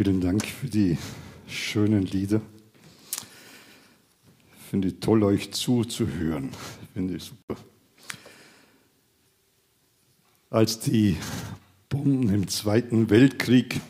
Vielen 0.00 0.20
Dank 0.20 0.46
für 0.46 0.68
die 0.68 0.96
schönen 1.48 2.04
Lieder. 2.04 2.40
Finde 4.70 4.86
ich 4.86 5.00
toll, 5.00 5.24
euch 5.24 5.50
zuzuhören. 5.50 6.50
Finde 6.94 7.16
ich 7.16 7.24
super. 7.24 7.56
Als 10.50 10.78
die 10.78 11.16
Bomben 11.88 12.32
im 12.32 12.46
Zweiten 12.46 13.10
Weltkrieg 13.10 13.80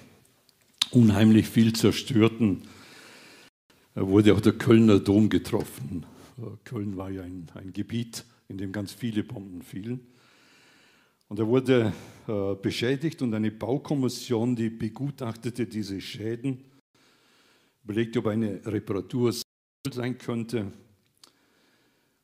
unheimlich 0.92 1.46
viel 1.46 1.74
zerstörten, 1.74 2.62
wurde 3.94 4.32
auch 4.32 4.40
der 4.40 4.54
Kölner 4.54 5.00
Dom 5.00 5.28
getroffen. 5.28 6.06
Köln 6.64 6.96
war 6.96 7.10
ja 7.10 7.20
ein, 7.20 7.48
ein 7.52 7.74
Gebiet, 7.74 8.24
in 8.48 8.56
dem 8.56 8.72
ganz 8.72 8.94
viele 8.94 9.24
Bomben 9.24 9.60
fielen. 9.60 10.00
Und 11.28 11.38
er 11.38 11.46
wurde 11.46 11.92
äh, 12.26 12.54
beschädigt 12.54 13.20
und 13.20 13.34
eine 13.34 13.50
Baukommission, 13.50 14.56
die 14.56 14.70
begutachtete 14.70 15.66
diese 15.66 16.00
Schäden, 16.00 16.64
überlegte, 17.84 18.20
ob 18.20 18.28
eine 18.28 18.64
Reparatur 18.64 19.34
sein 19.90 20.16
könnte. 20.16 20.72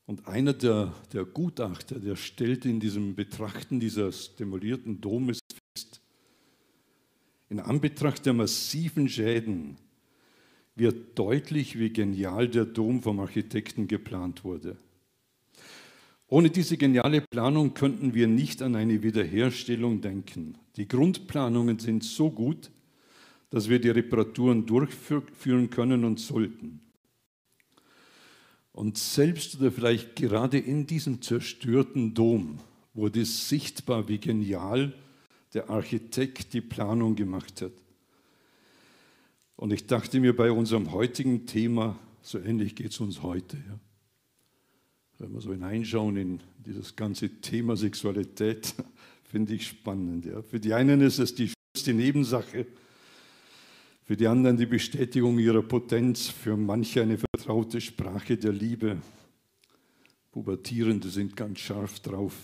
Und 0.06 0.26
einer 0.26 0.52
der, 0.52 0.94
der 1.12 1.24
Gutachter, 1.24 1.98
der 1.98 2.16
stellte 2.16 2.68
in 2.68 2.80
diesem 2.80 3.14
Betrachten 3.14 3.80
dieses 3.80 4.36
demolierten 4.36 5.00
Domes 5.00 5.38
fest, 5.74 6.00
in 7.50 7.60
Anbetracht 7.60 8.26
der 8.26 8.32
massiven 8.32 9.08
Schäden 9.08 9.76
wird 10.74 11.18
deutlich, 11.18 11.78
wie 11.78 11.90
genial 11.90 12.48
der 12.48 12.64
Dom 12.64 13.02
vom 13.02 13.20
Architekten 13.20 13.86
geplant 13.86 14.44
wurde. 14.44 14.76
Ohne 16.28 16.50
diese 16.50 16.76
geniale 16.76 17.20
Planung 17.20 17.74
könnten 17.74 18.14
wir 18.14 18.26
nicht 18.26 18.62
an 18.62 18.76
eine 18.76 19.02
Wiederherstellung 19.02 20.00
denken. 20.00 20.56
Die 20.76 20.88
Grundplanungen 20.88 21.78
sind 21.78 22.02
so 22.02 22.30
gut, 22.30 22.70
dass 23.50 23.68
wir 23.68 23.78
die 23.78 23.90
Reparaturen 23.90 24.66
durchführen 24.66 25.70
können 25.70 26.04
und 26.04 26.18
sollten. 26.18 26.80
Und 28.72 28.98
selbst 28.98 29.60
oder 29.60 29.70
vielleicht 29.70 30.16
gerade 30.16 30.58
in 30.58 30.86
diesem 30.86 31.22
zerstörten 31.22 32.14
Dom 32.14 32.58
wurde 32.94 33.24
sichtbar, 33.24 34.08
wie 34.08 34.18
genial 34.18 34.92
der 35.52 35.70
Architekt 35.70 36.52
die 36.54 36.60
Planung 36.60 37.14
gemacht 37.14 37.62
hat. 37.62 37.72
Und 39.56 39.72
ich 39.72 39.86
dachte 39.86 40.18
mir 40.18 40.34
bei 40.34 40.50
unserem 40.50 40.90
heutigen 40.90 41.46
Thema, 41.46 41.96
so 42.22 42.40
ähnlich 42.40 42.74
geht 42.74 42.90
es 42.90 42.98
uns 42.98 43.22
heute. 43.22 43.58
Ja 43.58 43.78
wenn 45.18 45.32
wir 45.32 45.40
so 45.40 45.52
hineinschauen 45.52 46.16
in 46.16 46.40
dieses 46.64 46.96
ganze 46.96 47.28
Thema 47.40 47.76
Sexualität, 47.76 48.74
finde 49.24 49.54
ich 49.54 49.66
spannend. 49.66 50.26
Ja. 50.26 50.42
Für 50.42 50.60
die 50.60 50.74
einen 50.74 51.00
ist 51.00 51.18
es 51.18 51.34
die 51.34 51.50
schönste 51.50 51.94
Nebensache, 51.94 52.66
für 54.04 54.16
die 54.16 54.26
anderen 54.26 54.56
die 54.56 54.66
Bestätigung 54.66 55.38
ihrer 55.38 55.62
Potenz, 55.62 56.28
für 56.28 56.56
manche 56.56 57.02
eine 57.02 57.18
vertraute 57.18 57.80
Sprache 57.80 58.36
der 58.36 58.52
Liebe. 58.52 58.98
Pubertierende 60.30 61.08
sind 61.08 61.36
ganz 61.36 61.60
scharf 61.60 62.00
drauf. 62.00 62.34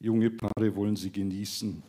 Junge 0.00 0.30
Paare 0.30 0.74
wollen 0.74 0.96
sie 0.96 1.10
genießen. 1.10 1.82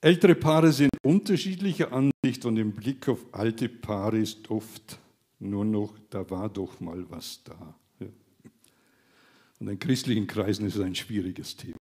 Ältere 0.00 0.34
Paare 0.34 0.72
sind 0.72 0.90
unterschiedlicher 1.02 1.92
Ansicht 1.92 2.44
und 2.44 2.56
im 2.56 2.72
Blick 2.72 3.08
auf 3.08 3.24
alte 3.30 3.68
Paare 3.68 4.18
ist 4.18 4.50
oft 4.50 4.98
nur 5.42 5.64
noch, 5.64 5.98
da 6.10 6.28
war 6.30 6.48
doch 6.48 6.80
mal 6.80 7.04
was 7.10 7.42
da. 7.44 7.74
Und 9.58 9.68
in 9.68 9.78
christlichen 9.78 10.26
Kreisen 10.26 10.66
ist 10.66 10.74
es 10.74 10.80
ein 10.80 10.94
schwieriges 10.94 11.56
Thema. 11.56 11.76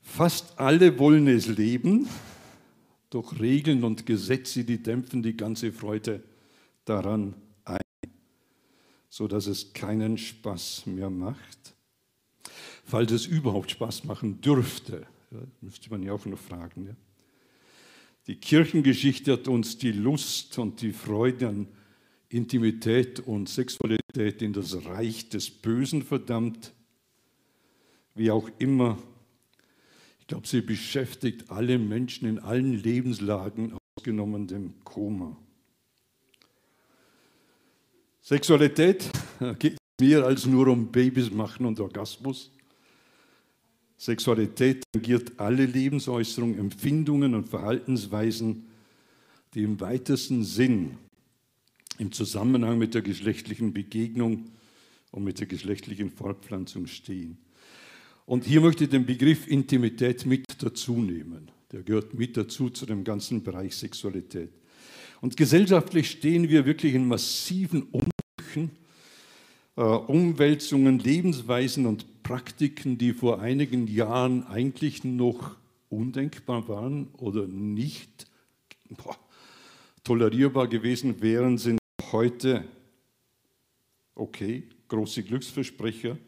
Fast 0.00 0.58
alle 0.58 0.98
wollen 0.98 1.26
es 1.26 1.48
leben, 1.48 2.08
doch 3.10 3.40
Regeln 3.40 3.82
und 3.82 4.06
Gesetze, 4.06 4.64
die 4.64 4.82
dämpfen 4.82 5.22
die 5.22 5.36
ganze 5.36 5.72
Freude 5.72 6.22
daran 6.84 7.34
ein, 7.64 7.80
sodass 9.08 9.46
es 9.46 9.72
keinen 9.72 10.18
Spaß 10.18 10.86
mehr 10.86 11.10
macht. 11.10 11.74
Falls 12.84 13.10
es 13.10 13.26
überhaupt 13.26 13.72
Spaß 13.72 14.04
machen 14.04 14.40
dürfte, 14.40 15.06
müsste 15.60 15.90
man 15.90 16.02
ja 16.02 16.12
auch 16.12 16.24
noch 16.26 16.38
fragen. 16.38 16.86
Ja. 16.86 16.96
Die 18.26 18.36
Kirchengeschichte 18.36 19.32
hat 19.34 19.46
uns 19.46 19.78
die 19.78 19.92
Lust 19.92 20.58
und 20.58 20.82
die 20.82 20.92
Freude 20.92 21.48
an 21.48 21.68
Intimität 22.28 23.20
und 23.20 23.48
Sexualität 23.48 24.42
in 24.42 24.52
das 24.52 24.84
Reich 24.84 25.28
des 25.28 25.48
Bösen 25.48 26.02
verdammt. 26.02 26.72
Wie 28.14 28.32
auch 28.32 28.50
immer, 28.58 28.98
ich 30.18 30.26
glaube, 30.26 30.48
sie 30.48 30.60
beschäftigt 30.60 31.50
alle 31.52 31.78
Menschen 31.78 32.28
in 32.28 32.40
allen 32.40 32.72
Lebenslagen, 32.82 33.78
ausgenommen 33.96 34.48
dem 34.48 34.74
Koma. 34.82 35.36
Sexualität 38.22 39.08
geht 39.60 39.78
mehr 40.00 40.24
als 40.24 40.46
nur 40.46 40.66
um 40.66 40.90
Babys 40.90 41.30
machen 41.30 41.64
und 41.64 41.78
Orgasmus. 41.78 42.50
Sexualität 43.98 44.82
tangiert 44.92 45.32
alle 45.38 45.64
Lebensäußerungen, 45.64 46.58
Empfindungen 46.58 47.34
und 47.34 47.48
Verhaltensweisen, 47.48 48.66
die 49.54 49.62
im 49.62 49.80
weitesten 49.80 50.44
Sinn 50.44 50.98
im 51.98 52.12
Zusammenhang 52.12 52.78
mit 52.78 52.94
der 52.94 53.02
geschlechtlichen 53.02 53.72
Begegnung 53.72 54.50
und 55.12 55.24
mit 55.24 55.40
der 55.40 55.46
geschlechtlichen 55.46 56.10
Fortpflanzung 56.10 56.86
stehen. 56.86 57.38
Und 58.26 58.44
hier 58.44 58.60
möchte 58.60 58.84
ich 58.84 58.90
den 58.90 59.06
Begriff 59.06 59.46
Intimität 59.46 60.26
mit 60.26 60.44
dazu 60.58 60.96
nehmen. 60.96 61.50
Der 61.72 61.82
gehört 61.82 62.12
mit 62.12 62.36
dazu 62.36 62.68
zu 62.70 62.84
dem 62.84 63.02
ganzen 63.02 63.42
Bereich 63.42 63.74
Sexualität. 63.76 64.50
Und 65.20 65.36
gesellschaftlich 65.36 66.10
stehen 66.10 66.48
wir 66.50 66.66
wirklich 66.66 66.94
in 66.94 67.08
massiven 67.08 67.84
Umbrüchen 67.84 68.72
äh, 69.76 69.82
Umwälzungen, 69.82 70.98
Lebensweisen 70.98 71.86
und 71.86 72.15
Praktiken, 72.26 72.98
die 72.98 73.12
vor 73.12 73.40
einigen 73.40 73.86
Jahren 73.86 74.44
eigentlich 74.48 75.04
noch 75.04 75.54
undenkbar 75.88 76.66
waren 76.66 77.06
oder 77.18 77.46
nicht 77.46 78.26
boah, 78.88 79.16
tolerierbar 80.02 80.66
gewesen 80.66 81.22
wären, 81.22 81.56
sind 81.56 81.78
heute 82.10 82.64
okay, 84.16 84.64
große 84.88 85.22
Glücksversprecher 85.22 86.18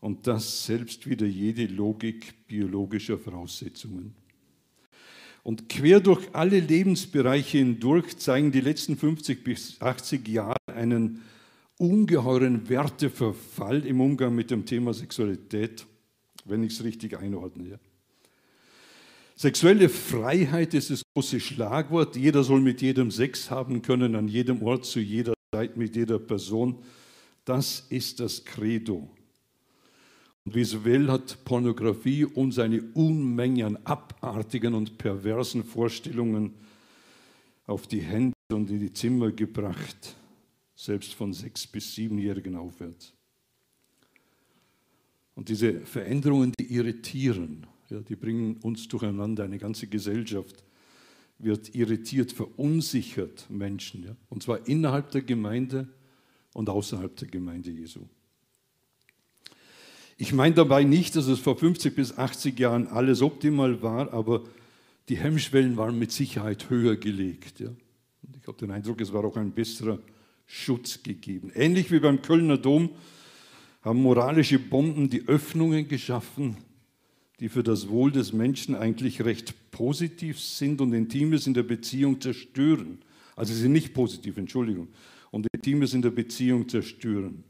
und 0.00 0.26
das 0.26 0.66
selbst 0.66 1.08
wieder 1.08 1.26
jede 1.26 1.66
Logik 1.66 2.48
biologischer 2.48 3.18
Voraussetzungen. 3.18 4.16
Und 5.44 5.68
quer 5.68 6.00
durch 6.00 6.34
alle 6.34 6.58
Lebensbereiche 6.58 7.58
hindurch 7.58 8.16
zeigen 8.18 8.50
die 8.50 8.60
letzten 8.60 8.96
50 8.96 9.44
bis 9.44 9.80
80 9.80 10.26
Jahre 10.26 10.56
einen 10.66 11.22
ungeheuren 11.82 12.68
Werteverfall 12.68 13.84
im 13.84 14.00
Umgang 14.00 14.36
mit 14.36 14.52
dem 14.52 14.64
Thema 14.64 14.94
Sexualität, 14.94 15.84
wenn 16.44 16.62
ich 16.62 16.74
es 16.74 16.84
richtig 16.84 17.18
einordne. 17.18 17.70
Ja. 17.70 17.76
Sexuelle 19.34 19.88
Freiheit 19.88 20.74
ist 20.74 20.90
das 20.90 21.02
große 21.12 21.40
Schlagwort. 21.40 22.14
Jeder 22.14 22.44
soll 22.44 22.60
mit 22.60 22.80
jedem 22.82 23.10
Sex 23.10 23.50
haben 23.50 23.82
können, 23.82 24.14
an 24.14 24.28
jedem 24.28 24.62
Ort, 24.62 24.84
zu 24.84 25.00
jeder 25.00 25.34
Zeit, 25.52 25.76
mit 25.76 25.96
jeder 25.96 26.20
Person. 26.20 26.78
Das 27.44 27.84
ist 27.88 28.20
das 28.20 28.44
Credo. 28.44 29.10
Und 30.44 30.54
visuell 30.54 31.08
hat 31.08 31.44
Pornografie 31.44 32.26
uns 32.26 32.60
eine 32.60 32.82
Unmenge 32.94 33.66
an 33.66 33.78
abartigen 33.82 34.74
und 34.74 34.98
perversen 34.98 35.64
Vorstellungen 35.64 36.54
auf 37.66 37.88
die 37.88 38.02
Hände 38.02 38.34
und 38.52 38.70
in 38.70 38.78
die 38.78 38.92
Zimmer 38.92 39.32
gebracht 39.32 40.16
selbst 40.84 41.14
von 41.14 41.32
sechs 41.32 41.66
bis 41.66 41.94
siebenjährigen 41.94 42.56
aufwärts. 42.56 43.12
Und 45.34 45.48
diese 45.48 45.80
Veränderungen, 45.80 46.52
die 46.58 46.74
irritieren, 46.74 47.66
ja, 47.88 48.00
die 48.00 48.16
bringen 48.16 48.56
uns 48.58 48.88
durcheinander. 48.88 49.44
Eine 49.44 49.58
ganze 49.58 49.86
Gesellschaft 49.86 50.64
wird 51.38 51.74
irritiert, 51.74 52.32
verunsichert 52.32 53.46
Menschen. 53.48 54.04
Ja, 54.04 54.16
und 54.28 54.42
zwar 54.42 54.66
innerhalb 54.66 55.10
der 55.10 55.22
Gemeinde 55.22 55.88
und 56.52 56.68
außerhalb 56.68 57.16
der 57.16 57.28
Gemeinde 57.28 57.70
Jesu. 57.70 58.00
Ich 60.18 60.32
meine 60.32 60.54
dabei 60.54 60.84
nicht, 60.84 61.16
dass 61.16 61.26
es 61.26 61.38
vor 61.38 61.56
50 61.56 61.94
bis 61.94 62.18
80 62.18 62.58
Jahren 62.58 62.86
alles 62.88 63.22
optimal 63.22 63.82
war, 63.82 64.12
aber 64.12 64.44
die 65.08 65.16
Hemmschwellen 65.16 65.76
waren 65.76 65.98
mit 65.98 66.12
Sicherheit 66.12 66.70
höher 66.70 66.96
gelegt. 66.96 67.60
Ja. 67.60 67.68
Und 67.68 68.36
ich 68.40 68.46
habe 68.46 68.58
den 68.58 68.70
Eindruck, 68.70 69.00
es 69.00 69.12
war 69.12 69.24
auch 69.24 69.36
ein 69.36 69.52
besserer 69.52 69.98
Schutz 70.54 71.02
gegeben. 71.02 71.50
Ähnlich 71.54 71.90
wie 71.90 71.98
beim 71.98 72.20
Kölner 72.20 72.58
Dom 72.58 72.90
haben 73.80 74.02
moralische 74.02 74.58
Bomben 74.58 75.08
die 75.08 75.26
Öffnungen 75.26 75.88
geschaffen, 75.88 76.58
die 77.40 77.48
für 77.48 77.62
das 77.62 77.88
Wohl 77.88 78.12
des 78.12 78.34
Menschen 78.34 78.74
eigentlich 78.74 79.24
recht 79.24 79.54
positiv 79.70 80.38
sind 80.38 80.82
und 80.82 80.92
Intimes 80.92 81.46
in 81.46 81.54
der 81.54 81.62
Beziehung 81.62 82.20
zerstören. 82.20 82.98
Also 83.34 83.54
sie 83.54 83.62
sind 83.62 83.72
nicht 83.72 83.94
positiv, 83.94 84.36
Entschuldigung. 84.36 84.88
Und 85.30 85.46
Intimes 85.54 85.94
in 85.94 86.02
der 86.02 86.10
Beziehung 86.10 86.68
zerstören. 86.68 87.44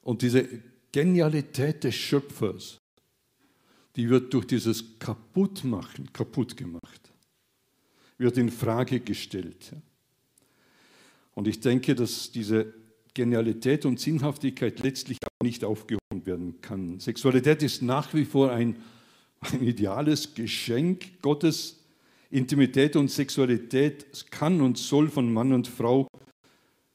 Und 0.00 0.22
diese 0.22 0.48
Genialität 0.92 1.84
des 1.84 1.96
Schöpfers, 1.96 2.78
die 3.96 4.08
wird 4.08 4.32
durch 4.32 4.46
dieses 4.46 4.98
Kaputtmachen 4.98 6.10
kaputt 6.14 6.56
gemacht, 6.56 7.12
wird 8.16 8.38
in 8.38 8.50
Frage 8.50 9.00
gestellt. 9.00 9.74
Und 11.40 11.48
ich 11.48 11.60
denke, 11.60 11.94
dass 11.94 12.30
diese 12.30 12.74
Genialität 13.14 13.86
und 13.86 13.98
Sinnhaftigkeit 13.98 14.78
letztlich 14.80 15.16
auch 15.24 15.42
nicht 15.42 15.64
aufgehoben 15.64 16.26
werden 16.26 16.60
kann. 16.60 17.00
Sexualität 17.00 17.62
ist 17.62 17.80
nach 17.80 18.12
wie 18.12 18.26
vor 18.26 18.52
ein, 18.52 18.76
ein 19.40 19.62
ideales 19.62 20.34
Geschenk 20.34 21.22
Gottes. 21.22 21.82
Intimität 22.30 22.94
und 22.94 23.10
Sexualität 23.10 24.30
kann 24.30 24.60
und 24.60 24.76
soll 24.76 25.08
von 25.08 25.32
Mann 25.32 25.54
und 25.54 25.66
Frau 25.66 26.08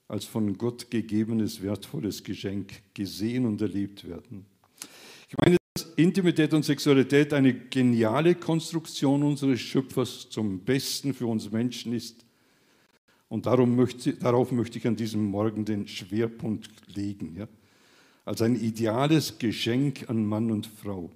als 0.07 0.25
von 0.25 0.55
Gott 0.59 0.91
gegebenes 0.91 1.63
wertvolles 1.63 2.23
Geschenk 2.23 2.83
gesehen 2.93 3.47
und 3.47 3.59
erlebt 3.63 4.07
werden. 4.07 4.45
Ich 5.27 5.35
meine, 5.43 5.57
dass 5.73 5.91
Intimität 5.95 6.53
und 6.53 6.63
Sexualität 6.63 7.33
eine 7.33 7.51
geniale 7.51 8.35
Konstruktion 8.35 9.23
unseres 9.23 9.59
Schöpfers 9.59 10.29
zum 10.29 10.59
Besten 10.59 11.15
für 11.15 11.25
uns 11.25 11.49
Menschen 11.49 11.93
ist. 11.93 12.24
Und 13.35 13.47
darum 13.47 13.75
möchte, 13.75 14.13
darauf 14.13 14.53
möchte 14.53 14.77
ich 14.77 14.87
an 14.87 14.95
diesem 14.95 15.25
Morgen 15.25 15.65
den 15.65 15.89
Schwerpunkt 15.89 16.69
legen. 16.95 17.35
Ja? 17.35 17.49
Als 18.23 18.41
ein 18.41 18.55
ideales 18.55 19.39
Geschenk 19.39 20.09
an 20.09 20.25
Mann 20.25 20.51
und 20.51 20.67
Frau. 20.67 21.11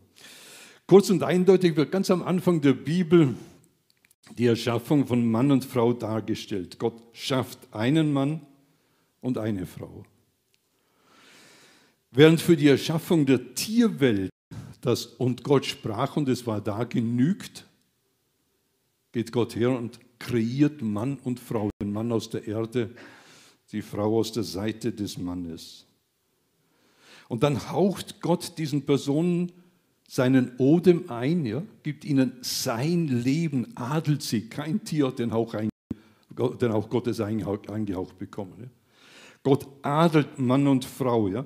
Kurz 0.86 1.10
und 1.10 1.24
eindeutig 1.24 1.78
wird 1.78 1.94
ganz 1.94 2.12
am 2.12 2.22
Anfang 2.22 2.60
der 2.60 2.74
Bibel 2.74 3.36
die 4.38 4.48
Erschaffung 4.48 5.08
von 5.08 5.32
Mann 5.32 5.50
und 5.50 5.64
Frau 5.64 5.94
dargestellt. 5.94 6.78
Gott 6.78 7.02
schafft 7.14 7.74
einen 7.74 8.12
Mann 8.12 8.42
und 9.22 9.38
eine 9.38 9.66
Frau. 9.66 10.04
Während 12.12 12.42
für 12.42 12.58
die 12.58 12.68
Erschaffung 12.68 13.26
der 13.28 13.56
Tierwelt 13.56 14.30
das 14.82 15.06
und 15.06 15.46
Gott 15.46 15.66
sprach 15.66 16.18
und 16.18 16.28
es 16.28 16.46
war 16.46 16.60
da 16.60 16.84
genügt, 16.84 17.66
geht 19.14 19.32
Gott 19.32 19.56
her 19.56 19.70
und 19.70 20.02
kreiert 20.20 20.82
Mann 20.82 21.18
und 21.24 21.40
Frau, 21.40 21.70
den 21.82 21.92
Mann 21.92 22.12
aus 22.12 22.30
der 22.30 22.48
Erde, 22.48 22.92
die 23.72 23.82
Frau 23.82 24.20
aus 24.20 24.32
der 24.32 24.44
Seite 24.44 24.92
des 24.92 25.18
Mannes. 25.18 25.86
Und 27.28 27.44
dann 27.44 27.72
haucht 27.72 28.22
Gott 28.22 28.58
diesen 28.58 28.86
Personen 28.86 29.52
seinen 30.08 30.58
Odem 30.58 31.10
ein, 31.10 31.46
ja, 31.46 31.62
gibt 31.84 32.04
ihnen 32.04 32.34
sein 32.42 33.08
Leben, 33.08 33.72
adelt 33.76 34.24
sie. 34.24 34.50
Kein 34.50 34.84
Tier 34.84 35.08
hat 35.08 35.20
den 35.20 35.32
Hauch, 35.32 35.54
ein, 35.54 35.70
den 36.30 36.74
Hauch 36.74 36.90
Gottes 36.90 37.22
eingehaucht 37.22 38.18
bekommen. 38.18 38.54
Ja. 38.60 38.68
Gott 39.44 39.68
adelt 39.84 40.40
Mann 40.40 40.68
und 40.68 40.84
Frau, 40.84 41.28
ja, 41.28 41.46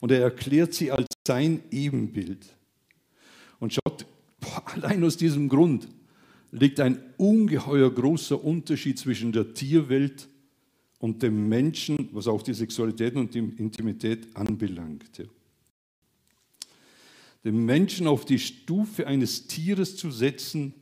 und 0.00 0.10
er 0.10 0.22
erklärt 0.22 0.72
sie 0.72 0.90
als 0.90 1.06
sein 1.26 1.62
Ebenbild. 1.70 2.46
Und 3.60 3.74
schaut, 3.74 4.06
boah, 4.40 4.62
allein 4.74 5.04
aus 5.04 5.18
diesem 5.18 5.48
Grund 5.48 5.88
liegt 6.50 6.80
ein 6.80 6.98
ungeheuer 7.16 7.92
großer 7.92 8.42
Unterschied 8.42 8.98
zwischen 8.98 9.32
der 9.32 9.54
Tierwelt 9.54 10.28
und 10.98 11.22
dem 11.22 11.48
Menschen, 11.48 12.08
was 12.12 12.26
auch 12.26 12.42
die 12.42 12.54
Sexualität 12.54 13.14
und 13.14 13.34
die 13.34 13.38
Intimität 13.38 14.34
anbelangt. 14.34 15.28
Den 17.44 17.64
Menschen 17.64 18.06
auf 18.06 18.24
die 18.24 18.38
Stufe 18.38 19.06
eines 19.06 19.46
Tieres 19.46 19.96
zu 19.96 20.10
setzen, 20.10 20.74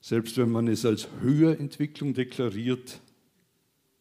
selbst 0.00 0.36
wenn 0.36 0.50
man 0.50 0.68
es 0.68 0.84
als 0.84 1.08
Höherentwicklung 1.20 2.14
deklariert, 2.14 3.00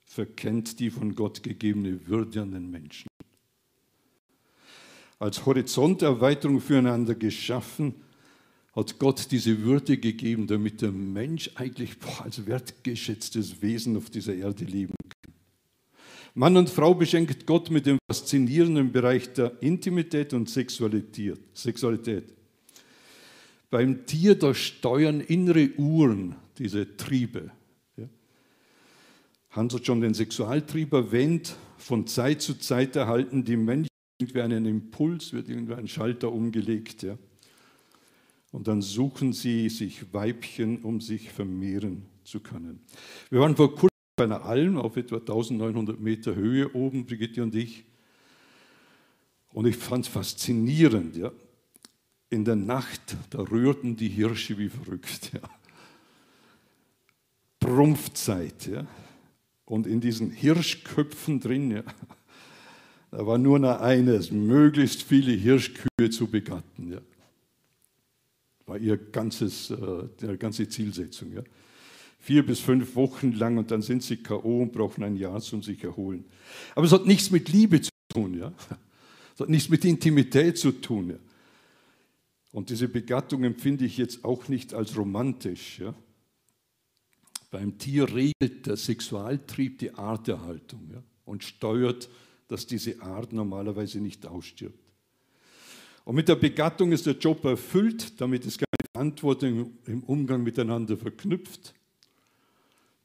verkennt 0.05 0.79
die 0.79 0.89
von 0.89 1.15
Gott 1.15 1.43
gegebene 1.43 2.07
Würde 2.07 2.41
an 2.41 2.51
den 2.51 2.69
Menschen. 2.69 3.07
Als 5.19 5.45
Horizonterweiterung 5.45 6.61
füreinander 6.61 7.15
geschaffen, 7.15 7.95
hat 8.77 8.99
Gott 8.99 9.31
diese 9.31 9.63
Würde 9.63 9.97
gegeben, 9.97 10.45
damit 10.45 10.81
der 10.81 10.91
Mensch 10.91 11.49
eigentlich 11.55 11.95
als 12.23 12.45
wertgeschätztes 12.45 13.61
Wesen 13.61 13.97
auf 13.97 14.09
dieser 14.11 14.35
Erde 14.35 14.65
leben 14.65 14.93
Mann 16.35 16.55
und 16.55 16.69
Frau 16.69 16.93
beschenkt 16.93 17.47
Gott 17.47 17.71
mit 17.71 17.87
dem 17.87 17.97
faszinierenden 18.07 18.91
Bereich 18.91 19.33
der 19.33 19.53
Intimität 19.59 20.35
und 20.35 20.47
Sexualität. 20.47 22.23
Beim 23.71 24.05
Tier, 24.05 24.35
da 24.35 24.53
steuern 24.53 25.19
innere 25.19 25.71
Uhren 25.77 26.35
diese 26.59 26.95
Triebe. 26.95 27.49
Hans 29.49 29.73
hat 29.73 29.87
schon 29.87 30.01
den 30.01 30.13
Sexualtrieb 30.13 30.93
erwähnt. 30.93 31.55
Von 31.79 32.05
Zeit 32.05 32.43
zu 32.43 32.53
Zeit 32.59 32.95
erhalten 32.95 33.43
die 33.43 33.57
Menschen 33.57 33.89
irgendwie 34.21 34.41
einen 34.41 34.65
Impuls, 34.67 35.33
wird 35.33 35.49
irgendwie 35.49 35.73
ein 35.73 35.87
Schalter 35.87 36.31
umgelegt. 36.31 37.01
Ja. 37.01 37.17
Und 38.51 38.67
dann 38.67 38.81
suchen 38.81 39.33
sie 39.33 39.69
sich 39.69 40.13
Weibchen, 40.13 40.83
um 40.83 41.01
sich 41.01 41.29
vermehren 41.29 42.05
zu 42.23 42.39
können. 42.39 42.79
Wir 43.29 43.41
waren 43.41 43.55
vor 43.55 43.73
kurzem 43.75 43.89
bei 44.15 44.23
einer 44.23 44.45
Alm 44.45 44.77
auf 44.77 44.97
etwa 44.97 45.17
1900 45.17 45.99
Meter 45.99 46.35
Höhe 46.35 46.73
oben, 46.73 47.05
Brigitte 47.05 47.43
und 47.43 47.53
ich. 47.55 47.85
Und 49.53 49.67
ich 49.67 49.75
fand 49.75 50.05
es 50.05 50.11
faszinierend. 50.11 51.15
Ja. 51.15 51.31
In 52.29 52.45
der 52.45 52.55
Nacht, 52.55 53.15
da 53.29 53.39
rührten 53.39 53.95
die 53.95 54.09
Hirsche 54.09 54.57
wie 54.57 54.69
verrückt. 54.69 55.31
Ja. 55.33 55.41
Prumpfzeit. 57.59 58.67
Ja. 58.67 58.87
Und 59.65 59.85
in 59.85 59.99
diesen 59.99 60.31
Hirschköpfen 60.31 61.39
drin, 61.39 61.71
ja, 61.71 61.83
da 63.11 63.25
war 63.25 63.37
nur 63.37 63.59
noch 63.59 63.81
eines, 63.81 64.31
möglichst 64.31 65.03
viele 65.03 65.31
Hirschkühe 65.33 66.09
zu 66.09 66.27
begatten. 66.27 66.93
Ja. 66.93 67.01
War 68.67 68.77
ihr 68.77 68.97
ganzes, 68.97 69.71
äh, 69.71 70.37
ganze 70.37 70.69
Zielsetzung. 70.69 71.33
Ja 71.33 71.41
vier 72.19 72.45
bis 72.45 72.59
fünf 72.59 72.95
Wochen 72.95 73.31
lang 73.31 73.57
und 73.57 73.71
dann 73.71 73.81
sind 73.81 74.03
sie 74.03 74.17
K.O. 74.17 74.63
und 74.63 74.73
brauchen 74.73 75.03
ein 75.03 75.15
Jahr 75.15 75.39
zum 75.39 75.63
sich 75.63 75.83
erholen. 75.83 76.25
Aber 76.75 76.85
es 76.85 76.91
hat 76.91 77.05
nichts 77.05 77.31
mit 77.31 77.49
Liebe 77.49 77.79
zu 77.79 77.91
tun, 78.09 78.37
ja. 78.37 78.53
Es 79.33 79.41
hat 79.41 79.49
nichts 79.49 79.69
mit 79.69 79.85
Intimität 79.85 80.57
zu 80.57 80.71
tun, 80.71 81.11
ja. 81.11 81.15
Und 82.51 82.69
diese 82.69 82.87
Begattung 82.87 83.43
empfinde 83.43 83.85
ich 83.85 83.97
jetzt 83.97 84.25
auch 84.25 84.47
nicht 84.47 84.73
als 84.73 84.97
romantisch, 84.97 85.79
ja. 85.79 85.93
Beim 87.51 87.77
Tier 87.77 88.13
regelt 88.13 88.65
der 88.65 88.75
Sexualtrieb 88.75 89.77
die 89.77 89.93
Arterhaltung 89.93 90.89
ja, 90.91 91.01
und 91.23 91.43
steuert, 91.43 92.09
dass 92.49 92.67
diese 92.67 93.01
Art 93.01 93.31
normalerweise 93.31 94.01
nicht 94.01 94.25
ausstirbt. 94.25 94.86
Und 96.07 96.15
mit 96.15 96.29
der 96.29 96.37
Begattung 96.37 96.93
ist 96.93 97.05
der 97.05 97.17
Job 97.17 97.43
erfüllt, 97.43 98.21
damit 98.21 98.45
ist 98.45 98.59
keine 98.59 98.89
Verantwortung 98.93 99.73
im 99.87 100.03
Umgang 100.03 100.41
miteinander 100.41 100.95
verknüpft. 100.95 101.73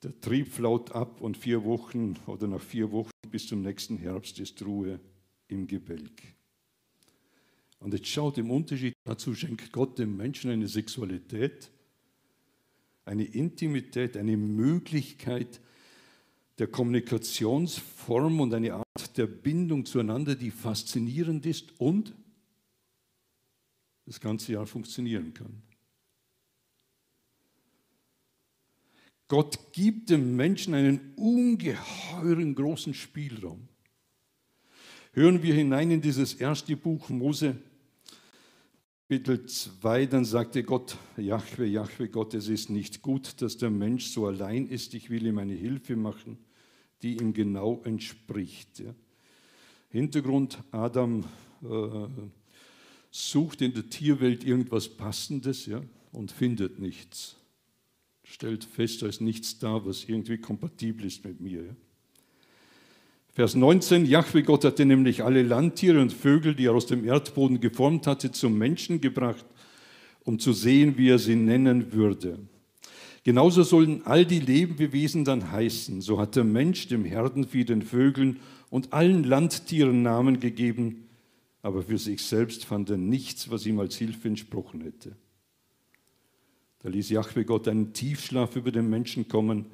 Der 0.04 0.20
Trieb 0.20 0.46
flaut 0.46 0.92
ab 0.92 1.20
und 1.20 1.36
vier 1.36 1.64
Wochen 1.64 2.14
oder 2.28 2.46
nach 2.46 2.60
vier 2.60 2.92
Wochen 2.92 3.10
bis 3.28 3.48
zum 3.48 3.62
nächsten 3.62 3.96
Herbst 3.96 4.38
ist 4.38 4.64
Ruhe 4.64 5.00
im 5.48 5.66
Gebälk. 5.66 6.22
Und 7.80 7.92
jetzt 7.92 8.06
schaut 8.06 8.38
im 8.38 8.52
Unterschied 8.52 8.94
dazu, 9.02 9.34
schenkt 9.34 9.72
Gott 9.72 9.98
dem 9.98 10.16
Menschen 10.16 10.52
eine 10.52 10.68
Sexualität, 10.68 11.72
eine 13.04 13.24
Intimität, 13.24 14.16
eine 14.16 14.36
Möglichkeit 14.36 15.60
der 16.56 16.68
Kommunikationsform 16.68 18.38
und 18.38 18.54
eine 18.54 18.74
Art 18.74 19.16
der 19.16 19.26
Bindung 19.26 19.86
zueinander, 19.86 20.36
die 20.36 20.52
faszinierend 20.52 21.46
ist 21.46 21.80
und 21.80 22.14
das 24.06 24.20
ganze 24.20 24.52
Jahr 24.52 24.66
funktionieren 24.66 25.32
kann. 25.32 25.62
Gott 29.28 29.72
gibt 29.72 30.10
dem 30.10 30.36
Menschen 30.36 30.74
einen 30.74 31.14
ungeheuren 31.16 32.54
großen 32.54 32.92
Spielraum. 32.92 33.68
Hören 35.12 35.42
wir 35.42 35.54
hinein 35.54 35.90
in 35.90 36.00
dieses 36.00 36.34
erste 36.34 36.76
Buch 36.76 37.08
Mose, 37.08 37.56
Kapitel 39.12 39.44
2, 39.44 40.06
dann 40.06 40.24
sagte 40.24 40.62
Gott, 40.62 40.96
Jahwe, 41.18 41.66
Jahwe, 41.66 42.08
Gott, 42.08 42.32
es 42.32 42.48
ist 42.48 42.70
nicht 42.70 43.02
gut, 43.02 43.42
dass 43.42 43.58
der 43.58 43.68
Mensch 43.68 44.06
so 44.06 44.26
allein 44.26 44.66
ist, 44.66 44.94
ich 44.94 45.10
will 45.10 45.26
ihm 45.26 45.36
eine 45.36 45.52
Hilfe 45.52 45.96
machen, 45.96 46.38
die 47.02 47.18
ihm 47.18 47.34
genau 47.34 47.82
entspricht. 47.84 48.82
Hintergrund, 49.90 50.62
Adam 50.70 51.24
äh, 51.62 52.06
sucht 53.12 53.62
in 53.62 53.74
der 53.74 53.88
Tierwelt 53.88 54.42
irgendwas 54.42 54.88
Passendes 54.88 55.66
ja, 55.66 55.80
und 56.10 56.32
findet 56.32 56.80
nichts 56.80 57.36
stellt 58.32 58.64
fest, 58.64 59.02
da 59.02 59.06
ist 59.06 59.20
nichts 59.20 59.58
da, 59.58 59.84
was 59.84 60.04
irgendwie 60.04 60.38
kompatibel 60.38 61.06
ist 61.06 61.24
mit 61.24 61.40
mir. 61.40 61.76
Vers 63.34 63.54
19, 63.54 64.06
Jahwe 64.06 64.42
Gott 64.42 64.64
hatte 64.64 64.84
nämlich 64.84 65.22
alle 65.22 65.42
Landtiere 65.42 66.00
und 66.00 66.12
Vögel, 66.12 66.54
die 66.54 66.66
er 66.66 66.74
aus 66.74 66.86
dem 66.86 67.04
Erdboden 67.04 67.60
geformt 67.60 68.06
hatte, 68.06 68.30
zum 68.30 68.58
Menschen 68.58 69.00
gebracht, 69.00 69.44
um 70.24 70.38
zu 70.38 70.52
sehen, 70.52 70.96
wie 70.96 71.10
er 71.10 71.18
sie 71.18 71.36
nennen 71.36 71.92
würde. 71.92 72.38
Genauso 73.24 73.62
sollen 73.62 74.02
all 74.04 74.26
die 74.26 74.40
Lebewesen 74.40 75.24
dann 75.24 75.52
heißen. 75.52 76.00
So 76.00 76.18
hat 76.18 76.34
der 76.34 76.44
Mensch 76.44 76.88
dem 76.88 77.04
Herdenvieh, 77.04 77.64
den 77.64 77.82
Vögeln 77.82 78.40
und 78.68 78.92
allen 78.92 79.24
Landtieren 79.24 80.02
Namen 80.02 80.40
gegeben, 80.40 81.08
aber 81.62 81.82
für 81.82 81.98
sich 81.98 82.22
selbst 82.22 82.64
fand 82.64 82.90
er 82.90 82.96
nichts, 82.96 83.50
was 83.50 83.64
ihm 83.64 83.78
als 83.78 83.96
Hilfe 83.96 84.28
entsprochen 84.28 84.80
hätte. 84.80 85.16
Da 86.80 86.88
ließ 86.88 87.10
Jahwe 87.10 87.44
Gott 87.44 87.68
einen 87.68 87.92
Tiefschlaf 87.92 88.56
über 88.56 88.72
den 88.72 88.90
Menschen 88.90 89.28
kommen. 89.28 89.66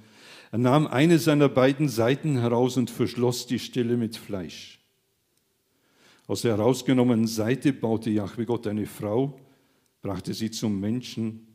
Er 0.53 0.59
nahm 0.59 0.87
eine 0.87 1.19
seiner 1.19 1.49
beiden 1.49 1.89
Seiten 1.89 2.39
heraus 2.39 2.77
und 2.77 2.91
verschloss 2.91 3.47
die 3.47 3.59
Stelle 3.59 3.97
mit 3.97 4.17
Fleisch. 4.17 4.79
Aus 6.27 6.43
der 6.43 6.59
herausgenommenen 6.59 7.27
Seite 7.27 7.73
baute 7.73 8.11
Jahwe 8.11 8.45
Gott 8.45 8.67
eine 8.67 8.85
Frau, 8.85 9.41
brachte 10.03 10.35
sie 10.35 10.51
zum 10.51 10.79
Menschen. 10.79 11.47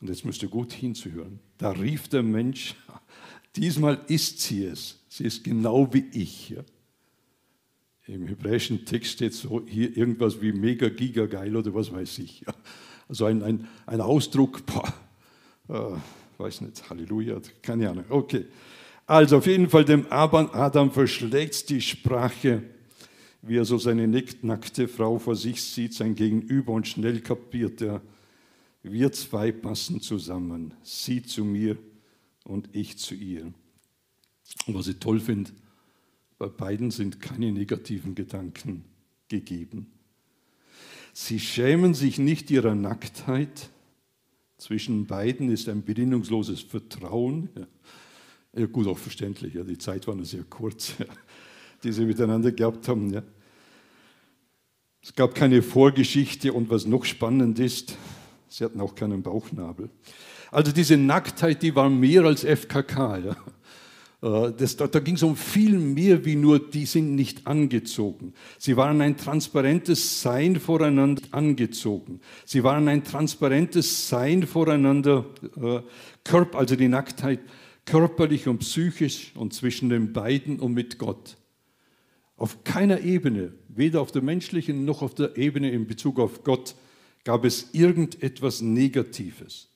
Und 0.00 0.08
jetzt 0.08 0.24
müsst 0.24 0.42
ihr 0.42 0.48
gut 0.48 0.72
hinzuhören. 0.72 1.40
Da 1.58 1.72
rief 1.72 2.06
der 2.06 2.22
Mensch, 2.22 2.76
diesmal 3.56 4.00
ist 4.06 4.40
sie 4.40 4.64
es. 4.64 5.00
Sie 5.08 5.24
ist 5.24 5.42
genau 5.42 5.92
wie 5.92 6.06
ich. 6.12 6.50
Ja? 6.50 6.62
Im 8.08 8.26
hebräischen 8.26 8.86
Text 8.86 9.12
steht 9.12 9.34
so 9.34 9.62
hier 9.66 9.94
irgendwas 9.94 10.40
wie 10.40 10.52
mega, 10.52 10.88
giga, 10.88 11.26
geil 11.26 11.54
oder 11.54 11.74
was 11.74 11.92
weiß 11.92 12.18
ich. 12.20 12.40
Ja. 12.40 12.54
Also 13.06 13.26
ein, 13.26 13.42
ein, 13.42 13.68
ein 13.86 14.00
Ausdruck, 14.00 14.62
boah, 14.64 14.94
äh, 15.68 16.40
weiß 16.40 16.62
nicht, 16.62 16.88
Halleluja, 16.88 17.38
keine 17.60 17.90
Ahnung. 17.90 18.04
Okay. 18.08 18.46
Also 19.06 19.38
auf 19.38 19.46
jeden 19.46 19.68
Fall, 19.68 19.84
dem 19.84 20.06
Adam 20.10 20.90
verschlägt 20.90 21.68
die 21.68 21.82
Sprache, 21.82 22.62
wie 23.42 23.56
er 23.56 23.64
so 23.64 23.78
seine 23.78 24.08
nackte 24.08 24.88
Frau 24.88 25.18
vor 25.18 25.36
sich 25.36 25.62
sieht, 25.62 25.92
sein 25.94 26.14
Gegenüber 26.14 26.72
und 26.72 26.88
schnell 26.88 27.20
kapiert 27.20 27.82
er, 27.82 28.02
wir 28.82 29.12
zwei 29.12 29.52
passen 29.52 30.00
zusammen, 30.00 30.72
sie 30.82 31.22
zu 31.22 31.44
mir 31.44 31.76
und 32.44 32.68
ich 32.72 32.98
zu 32.98 33.14
ihr. 33.14 33.52
Und 34.66 34.74
was 34.74 34.88
ich 34.88 34.98
toll 34.98 35.20
finde, 35.20 35.50
bei 36.38 36.46
beiden 36.46 36.90
sind 36.90 37.20
keine 37.20 37.52
negativen 37.52 38.14
Gedanken 38.14 38.84
gegeben. 39.28 39.92
Sie 41.12 41.40
schämen 41.40 41.94
sich 41.94 42.18
nicht 42.18 42.50
ihrer 42.50 42.74
Nacktheit. 42.74 43.70
Zwischen 44.56 45.06
beiden 45.06 45.50
ist 45.50 45.68
ein 45.68 45.84
bedingungsloses 45.84 46.60
Vertrauen. 46.62 47.48
Ja, 48.54 48.66
gut, 48.66 48.86
auch 48.86 48.98
verständlich. 48.98 49.54
Ja, 49.54 49.64
die 49.64 49.78
Zeit 49.78 50.06
war 50.06 50.14
nur 50.14 50.24
sehr 50.24 50.44
kurz, 50.44 50.94
ja, 50.98 51.06
die 51.82 51.92
sie 51.92 52.04
miteinander 52.04 52.52
gehabt 52.52 52.86
haben. 52.88 53.12
Ja. 53.12 53.22
Es 55.02 55.14
gab 55.14 55.34
keine 55.34 55.62
Vorgeschichte 55.62 56.52
und 56.52 56.70
was 56.70 56.86
noch 56.86 57.04
spannend 57.04 57.58
ist, 57.58 57.96
sie 58.48 58.64
hatten 58.64 58.80
auch 58.80 58.94
keinen 58.94 59.22
Bauchnabel. 59.22 59.90
Also 60.50 60.72
diese 60.72 60.96
Nacktheit, 60.96 61.62
die 61.62 61.74
war 61.74 61.90
mehr 61.90 62.24
als 62.24 62.44
FKK. 62.44 63.18
Ja. 63.18 63.36
Äh, 64.22 64.52
das, 64.56 64.76
da, 64.76 64.86
da 64.86 65.00
ging 65.00 65.14
es 65.14 65.22
um 65.22 65.36
viel 65.36 65.78
mehr 65.78 66.24
wie 66.24 66.36
nur, 66.36 66.58
die 66.58 66.86
sind 66.86 67.14
nicht 67.14 67.46
angezogen. 67.46 68.34
Sie 68.58 68.76
waren 68.76 69.00
ein 69.00 69.16
transparentes 69.16 70.22
Sein 70.22 70.58
voreinander 70.58 71.22
angezogen. 71.30 72.20
Sie 72.44 72.64
waren 72.64 72.88
ein 72.88 73.04
transparentes 73.04 74.08
Sein 74.08 74.46
voreinander, 74.46 75.26
äh, 75.56 75.80
Körper, 76.24 76.58
also 76.58 76.76
die 76.76 76.88
Nacktheit 76.88 77.40
körperlich 77.84 78.48
und 78.48 78.58
psychisch 78.58 79.32
und 79.34 79.54
zwischen 79.54 79.88
den 79.88 80.12
beiden 80.12 80.60
und 80.60 80.74
mit 80.74 80.98
Gott. 80.98 81.36
Auf 82.36 82.62
keiner 82.62 83.00
Ebene, 83.00 83.54
weder 83.68 84.00
auf 84.00 84.12
der 84.12 84.22
menschlichen 84.22 84.84
noch 84.84 85.02
auf 85.02 85.14
der 85.14 85.36
Ebene 85.36 85.70
in 85.70 85.86
Bezug 85.86 86.20
auf 86.20 86.44
Gott, 86.44 86.74
gab 87.24 87.44
es 87.44 87.70
irgendetwas 87.72 88.60
Negatives. 88.60 89.68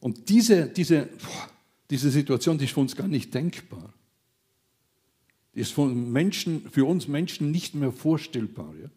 Und 0.00 0.28
diese, 0.28 0.66
diese, 0.68 1.08
diese 1.90 2.10
Situation 2.10 2.58
die 2.58 2.64
ist 2.64 2.72
für 2.72 2.80
uns 2.80 2.96
gar 2.96 3.08
nicht 3.08 3.32
denkbar. 3.34 3.92
Die 5.54 5.60
ist 5.60 5.72
von 5.72 6.12
Menschen, 6.12 6.68
für 6.70 6.84
uns 6.84 7.08
Menschen 7.08 7.50
nicht 7.50 7.74
mehr 7.74 7.92
vorstellbar. 7.92 8.74
Ja? 8.80 8.90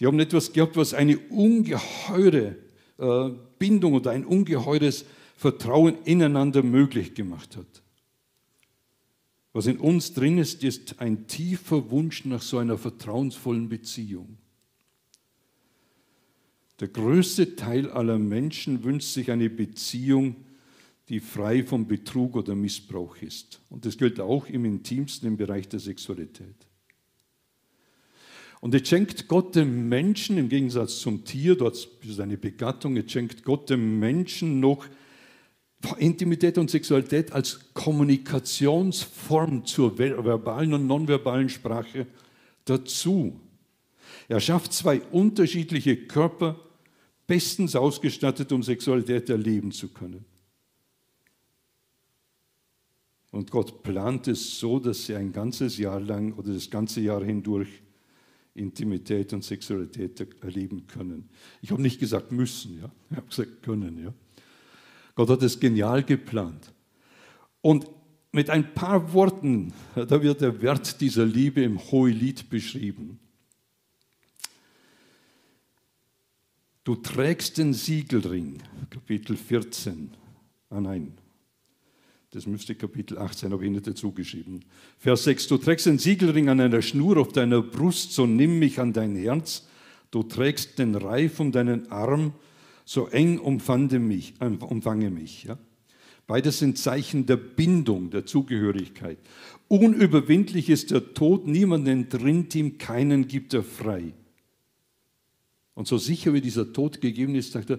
Die 0.00 0.06
haben 0.06 0.18
etwas 0.20 0.52
gehabt, 0.52 0.76
was 0.76 0.94
eine 0.94 1.18
ungeheure 1.18 2.56
äh, 2.98 3.30
Bindung 3.58 3.94
oder 3.94 4.12
ein 4.12 4.24
ungeheures 4.24 5.04
Vertrauen 5.36 5.96
ineinander 6.04 6.62
möglich 6.62 7.14
gemacht 7.14 7.56
hat. 7.56 7.82
Was 9.52 9.66
in 9.66 9.78
uns 9.78 10.14
drin 10.14 10.38
ist, 10.38 10.64
ist 10.64 11.00
ein 11.00 11.26
tiefer 11.26 11.90
Wunsch 11.90 12.24
nach 12.24 12.40
so 12.40 12.58
einer 12.58 12.78
vertrauensvollen 12.78 13.68
Beziehung. 13.68 14.38
Der 16.80 16.88
größte 16.88 17.54
Teil 17.54 17.90
aller 17.90 18.18
Menschen 18.18 18.82
wünscht 18.82 19.12
sich 19.12 19.30
eine 19.30 19.50
Beziehung, 19.50 20.36
die 21.08 21.20
frei 21.20 21.62
vom 21.64 21.86
Betrug 21.86 22.36
oder 22.36 22.54
Missbrauch 22.54 23.16
ist. 23.16 23.60
Und 23.68 23.84
das 23.84 23.96
gilt 23.98 24.20
auch 24.20 24.46
im 24.46 24.64
intimsten 24.64 25.28
im 25.28 25.36
Bereich 25.36 25.68
der 25.68 25.80
Sexualität. 25.80 26.54
Und 28.60 28.74
jetzt 28.74 28.88
schenkt 28.88 29.26
Gott 29.26 29.56
dem 29.56 29.88
Menschen, 29.88 30.38
im 30.38 30.48
Gegensatz 30.48 31.00
zum 31.00 31.24
Tier, 31.24 31.56
dort 31.56 31.88
ist 32.06 32.20
eine 32.20 32.38
Begattung, 32.38 32.94
jetzt 32.94 33.10
schenkt 33.10 33.42
Gott 33.42 33.68
dem 33.70 33.98
Menschen 33.98 34.60
noch 34.60 34.86
Intimität 35.98 36.58
und 36.58 36.70
Sexualität 36.70 37.32
als 37.32 37.58
Kommunikationsform 37.74 39.66
zur 39.66 39.98
verbalen 39.98 40.74
und 40.74 40.86
nonverbalen 40.86 41.48
Sprache 41.48 42.06
dazu. 42.64 43.40
Er 44.28 44.38
schafft 44.38 44.72
zwei 44.72 45.00
unterschiedliche 45.10 45.96
Körper, 45.96 46.60
bestens 47.26 47.74
ausgestattet, 47.74 48.52
um 48.52 48.62
Sexualität 48.62 49.28
erleben 49.28 49.72
zu 49.72 49.88
können. 49.88 50.24
Und 53.42 53.50
Gott 53.50 53.82
plant 53.82 54.28
es 54.28 54.60
so, 54.60 54.78
dass 54.78 55.06
sie 55.06 55.16
ein 55.16 55.32
ganzes 55.32 55.76
Jahr 55.76 55.98
lang 55.98 56.32
oder 56.34 56.54
das 56.54 56.70
ganze 56.70 57.00
Jahr 57.00 57.24
hindurch 57.24 57.82
Intimität 58.54 59.32
und 59.32 59.42
Sexualität 59.42 60.24
erleben 60.40 60.86
können. 60.86 61.28
Ich 61.60 61.72
habe 61.72 61.82
nicht 61.82 61.98
gesagt 61.98 62.30
müssen, 62.30 62.78
ja. 62.80 62.88
ich 63.10 63.16
habe 63.16 63.26
gesagt 63.26 63.64
können. 63.64 63.98
Ja. 63.98 64.14
Gott 65.16 65.28
hat 65.28 65.42
es 65.42 65.58
genial 65.58 66.04
geplant. 66.04 66.72
Und 67.62 67.90
mit 68.30 68.48
ein 68.48 68.74
paar 68.74 69.12
Worten, 69.12 69.72
da 69.96 70.22
wird 70.22 70.40
der 70.40 70.62
Wert 70.62 71.00
dieser 71.00 71.26
Liebe 71.26 71.64
im 71.64 71.80
Hohelied 71.90 72.48
beschrieben. 72.48 73.18
Du 76.84 76.94
trägst 76.94 77.58
den 77.58 77.74
Siegelring, 77.74 78.62
Kapitel 78.88 79.36
14. 79.36 80.12
Ah 80.70 80.80
nein, 80.80 81.14
das 82.32 82.46
müsste 82.46 82.74
Kapitel 82.74 83.18
8 83.18 83.38
sein, 83.38 83.52
habe 83.52 83.64
ich 83.66 83.70
nicht 83.70 83.86
dazu 83.86 84.10
geschrieben. 84.10 84.60
Vers 84.98 85.24
6. 85.24 85.48
Du 85.48 85.58
trägst 85.58 85.84
den 85.84 85.98
Siegelring 85.98 86.48
an 86.48 86.60
einer 86.60 86.80
Schnur 86.80 87.18
auf 87.18 87.32
deiner 87.32 87.60
Brust, 87.60 88.12
so 88.12 88.26
nimm 88.26 88.58
mich 88.58 88.80
an 88.80 88.94
dein 88.94 89.14
Herz. 89.16 89.68
Du 90.10 90.22
trägst 90.22 90.78
den 90.78 90.94
Reif 90.94 91.40
um 91.40 91.52
deinen 91.52 91.92
Arm, 91.92 92.32
so 92.86 93.06
eng 93.08 93.38
umfange 93.38 93.98
mich. 93.98 94.32
Äh, 94.40 94.46
umfange 94.46 95.10
mich 95.10 95.44
ja? 95.44 95.58
Beides 96.26 96.60
sind 96.60 96.78
Zeichen 96.78 97.26
der 97.26 97.36
Bindung, 97.36 98.08
der 98.08 98.24
Zugehörigkeit. 98.24 99.18
Unüberwindlich 99.68 100.70
ist 100.70 100.90
der 100.90 101.12
Tod, 101.12 101.46
niemand 101.46 101.86
entrinnt 101.86 102.54
ihm, 102.54 102.78
keinen 102.78 103.28
gibt 103.28 103.52
er 103.52 103.62
frei. 103.62 104.14
Und 105.74 105.86
so 105.86 105.98
sicher 105.98 106.32
wie 106.32 106.40
dieser 106.40 106.72
Tod 106.72 107.02
gegeben 107.02 107.34
ist, 107.34 107.52
sagt 107.52 107.70
er, 107.70 107.78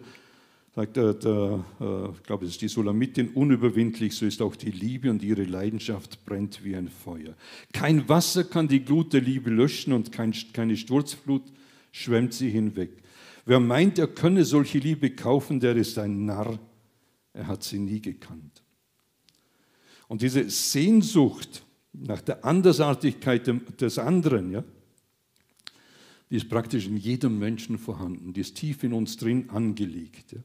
sagt 0.76 0.98
der, 0.98 1.14
der 1.14 1.64
äh, 1.80 2.10
ich 2.12 2.24
glaube, 2.24 2.46
es 2.46 2.52
ist 2.52 2.62
die 2.62 2.68
Solamitin, 2.68 3.30
unüberwindlich, 3.30 4.16
so 4.16 4.26
ist 4.26 4.42
auch 4.42 4.56
die 4.56 4.72
Liebe 4.72 5.10
und 5.10 5.24
ihre 5.24 5.44
Leidenschaft 5.44 6.26
brennt 6.26 6.64
wie 6.64 6.76
ein 6.76 6.90
Feuer. 6.90 7.36
Kein 7.72 8.10
Wasser 8.10 8.44
kann 8.44 8.68
die 8.68 8.84
Glut 8.84 9.14
der 9.14 9.22
Liebe 9.22 9.50
löschen 9.50 9.94
und 9.94 10.12
kein, 10.12 10.34
keine 10.54 10.76
Sturzflut 10.76 11.44
schwemmt 11.92 12.34
sie 12.34 12.50
hinweg. 12.50 12.92
Wer 13.46 13.60
meint, 13.60 14.00
er 14.00 14.08
könne 14.08 14.46
solche 14.46 14.80
Liebe 14.80 15.12
kaufen, 15.12 15.60
der 15.60 15.76
ist 15.76 15.98
ein 16.00 16.26
Narr. 16.26 16.58
Er 17.34 17.48
hat 17.48 17.64
sie 17.64 17.80
nie 17.80 18.02
gekannt. 18.02 18.64
Und 20.08 20.22
diese 20.22 20.50
Sehnsucht 20.50 21.64
nach 21.92 22.22
der 22.22 22.46
Andersartigkeit 22.46 23.48
des 23.80 24.00
anderen, 24.00 24.52
ja, 24.52 24.64
die 26.30 26.38
ist 26.38 26.50
praktisch 26.50 26.88
in 26.88 26.98
jedem 26.98 27.38
Menschen 27.38 27.78
vorhanden, 27.78 28.34
die 28.34 28.42
ist 28.42 28.56
tief 28.56 28.84
in 28.84 28.94
uns 28.94 29.18
drin 29.18 29.50
angelegt. 29.50 30.32
Ja. 30.32 30.40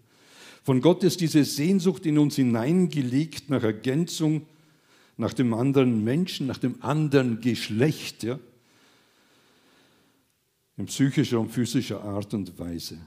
Von 0.68 0.82
Gott 0.82 1.02
ist 1.02 1.22
diese 1.22 1.44
Sehnsucht 1.44 2.04
in 2.04 2.18
uns 2.18 2.36
hineingelegt 2.36 3.48
nach 3.48 3.62
Ergänzung, 3.62 4.42
nach 5.16 5.32
dem 5.32 5.54
anderen 5.54 6.04
Menschen, 6.04 6.46
nach 6.46 6.58
dem 6.58 6.82
anderen 6.82 7.40
Geschlecht, 7.40 8.22
ja? 8.22 8.38
in 10.76 10.84
psychischer 10.84 11.40
und 11.40 11.48
physischer 11.48 12.04
Art 12.04 12.34
und 12.34 12.58
Weise. 12.58 12.98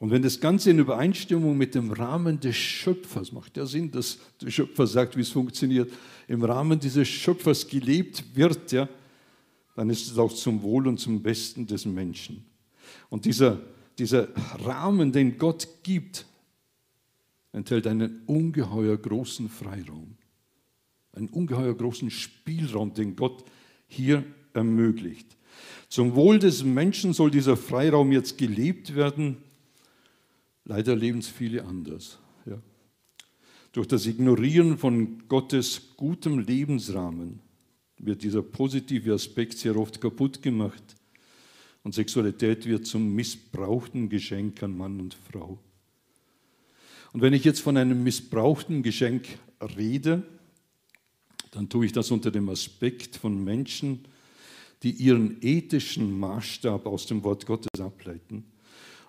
Und 0.00 0.10
wenn 0.10 0.22
das 0.22 0.40
Ganze 0.40 0.72
in 0.72 0.80
Übereinstimmung 0.80 1.56
mit 1.56 1.76
dem 1.76 1.92
Rahmen 1.92 2.40
des 2.40 2.56
Schöpfers 2.56 3.30
macht, 3.30 3.56
ja 3.56 3.66
Sinn, 3.66 3.92
dass 3.92 4.18
der 4.40 4.50
Schöpfer 4.50 4.88
sagt, 4.88 5.16
wie 5.16 5.20
es 5.20 5.30
funktioniert, 5.30 5.92
im 6.26 6.42
Rahmen 6.42 6.80
dieses 6.80 7.06
Schöpfers 7.06 7.68
gelebt 7.68 8.24
wird, 8.34 8.72
ja, 8.72 8.88
dann 9.76 9.90
ist 9.90 10.10
es 10.10 10.18
auch 10.18 10.32
zum 10.32 10.60
Wohl 10.60 10.88
und 10.88 10.98
zum 10.98 11.22
Besten 11.22 11.68
des 11.68 11.86
Menschen. 11.86 12.44
Und 13.10 13.26
dieser, 13.26 13.60
dieser 13.96 14.26
Rahmen, 14.64 15.12
den 15.12 15.38
Gott 15.38 15.68
gibt, 15.84 16.26
enthält 17.54 17.86
einen 17.86 18.22
ungeheuer 18.26 18.96
großen 18.96 19.48
Freiraum, 19.48 20.16
einen 21.12 21.28
ungeheuer 21.28 21.74
großen 21.74 22.10
Spielraum, 22.10 22.92
den 22.94 23.14
Gott 23.14 23.44
hier 23.86 24.24
ermöglicht. 24.52 25.36
Zum 25.88 26.16
Wohl 26.16 26.40
des 26.40 26.64
Menschen 26.64 27.12
soll 27.12 27.30
dieser 27.30 27.56
Freiraum 27.56 28.10
jetzt 28.10 28.36
gelebt 28.38 28.96
werden. 28.96 29.36
Leider 30.64 30.96
leben 30.96 31.20
es 31.20 31.28
viele 31.28 31.64
anders. 31.64 32.18
Ja. 32.44 32.60
Durch 33.70 33.86
das 33.86 34.06
Ignorieren 34.06 34.76
von 34.76 35.28
Gottes 35.28 35.96
gutem 35.96 36.40
Lebensrahmen 36.40 37.38
wird 37.98 38.24
dieser 38.24 38.42
positive 38.42 39.14
Aspekt 39.14 39.58
sehr 39.58 39.76
oft 39.76 40.00
kaputt 40.00 40.42
gemacht 40.42 40.82
und 41.84 41.94
Sexualität 41.94 42.66
wird 42.66 42.86
zum 42.86 43.14
missbrauchten 43.14 44.08
Geschenk 44.08 44.60
an 44.64 44.76
Mann 44.76 45.00
und 45.00 45.14
Frau. 45.14 45.60
Und 47.14 47.22
wenn 47.22 47.32
ich 47.32 47.44
jetzt 47.44 47.60
von 47.60 47.76
einem 47.76 48.02
missbrauchten 48.02 48.82
Geschenk 48.82 49.28
rede, 49.76 50.24
dann 51.52 51.68
tue 51.68 51.86
ich 51.86 51.92
das 51.92 52.10
unter 52.10 52.32
dem 52.32 52.48
Aspekt 52.48 53.14
von 53.14 53.42
Menschen, 53.42 54.00
die 54.82 54.90
ihren 54.90 55.36
ethischen 55.40 56.18
Maßstab 56.18 56.86
aus 56.86 57.06
dem 57.06 57.22
Wort 57.22 57.46
Gottes 57.46 57.80
ableiten. 57.80 58.44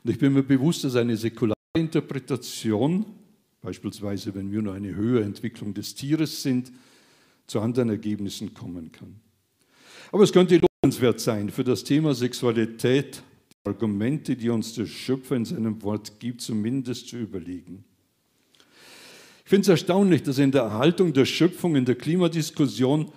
Und 0.04 0.12
ich 0.12 0.20
bin 0.20 0.34
mir 0.34 0.44
bewusst, 0.44 0.84
dass 0.84 0.96
eine 0.96 1.18
säkulare 1.18 1.56
Interpretation, 1.76 3.08
beispielsweise 3.64 4.36
wenn 4.36 4.52
wir 4.52 4.62
nur 4.62 4.76
eine 4.76 4.94
höhere 4.94 5.24
Entwicklung 5.24 5.74
des 5.74 5.96
Tieres 5.96 6.44
sind, 6.44 6.72
zu 7.48 7.60
anderen 7.60 7.90
Ergebnissen 7.90 8.54
kommen 8.54 8.92
kann. 8.92 9.16
Aber 10.12 10.24
es 10.24 10.32
könnte 10.32 10.62
lohnenswert 10.84 11.20
sein, 11.20 11.50
für 11.50 11.64
das 11.64 11.84
Thema 11.84 12.14
Sexualität 12.14 13.24
die 13.50 13.70
Argumente, 13.70 14.36
die 14.36 14.50
uns 14.50 14.76
der 14.76 14.86
Schöpfer 14.86 15.36
in 15.36 15.46
seinem 15.46 15.82
Wort 15.82 16.20
gibt, 16.20 16.42
zumindest 16.42 17.08
zu 17.08 17.18
überlegen. 17.18 17.84
Ich 19.46 19.50
finde 19.50 19.62
es 19.62 19.68
erstaunlich, 19.68 20.24
dass 20.24 20.40
in 20.40 20.52
der 20.52 20.64
Erhaltung 20.64 21.14
der 21.14 21.26
Schöpfung, 21.26 21.76
in 21.76 21.86
der 21.86 21.94
Klimadiskussion, 21.94 23.12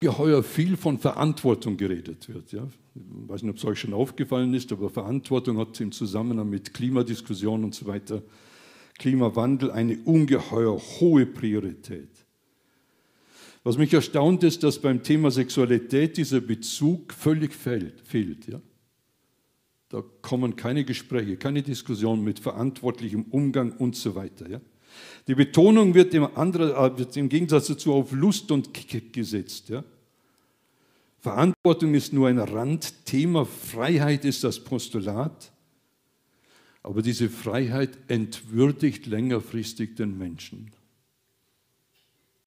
geheuer 0.00 0.42
viel 0.42 0.76
von 0.76 0.98
Verantwortung 0.98 1.76
geredet 1.76 2.28
wird. 2.28 2.50
Ja? 2.52 2.68
Ich 2.94 3.02
weiß 3.28 3.42
nicht, 3.42 3.52
ob 3.52 3.56
es 3.56 3.64
euch 3.64 3.78
schon 3.78 3.94
aufgefallen 3.94 4.52
ist, 4.54 4.72
aber 4.72 4.90
Verantwortung 4.90 5.58
hat 5.58 5.80
im 5.80 5.92
Zusammenhang 5.92 6.50
mit 6.50 6.74
Klimadiskussion 6.74 7.62
und 7.62 7.74
so 7.76 7.86
weiter, 7.86 8.22
Klimawandel 8.98 9.70
eine 9.70 9.96
ungeheuer 9.98 10.80
hohe 10.98 11.26
Priorität. 11.26 12.10
Was 13.62 13.78
mich 13.78 13.94
erstaunt 13.94 14.42
ist, 14.42 14.64
dass 14.64 14.80
beim 14.80 15.02
Thema 15.04 15.30
Sexualität 15.30 16.16
dieser 16.16 16.40
Bezug 16.40 17.12
völlig 17.12 17.54
fehlt. 17.54 18.48
Ja? 18.48 18.60
Da 19.90 20.02
kommen 20.22 20.56
keine 20.56 20.84
Gespräche, 20.84 21.36
keine 21.36 21.62
Diskussionen 21.62 22.24
mit 22.24 22.40
verantwortlichem 22.40 23.26
Umgang 23.30 23.72
und 23.72 23.94
so 23.94 24.16
weiter. 24.16 24.50
Ja? 24.50 24.60
Die 25.26 25.34
Betonung 25.34 25.94
wird 25.94 26.14
im, 26.14 26.24
anderen, 26.36 26.70
äh, 26.70 26.98
wird 26.98 27.16
im 27.16 27.28
Gegensatz 27.28 27.66
dazu 27.66 27.94
auf 27.94 28.12
Lust 28.12 28.50
und 28.50 28.72
Kick 28.72 29.12
gesetzt. 29.12 29.68
Ja? 29.68 29.84
Verantwortung 31.20 31.94
ist 31.94 32.12
nur 32.12 32.28
ein 32.28 32.38
Randthema, 32.38 33.44
Freiheit 33.44 34.24
ist 34.24 34.44
das 34.44 34.62
Postulat. 34.62 35.52
Aber 36.82 37.02
diese 37.02 37.28
Freiheit 37.28 37.98
entwürdigt 38.06 39.06
längerfristig 39.06 39.96
den 39.96 40.16
Menschen. 40.16 40.70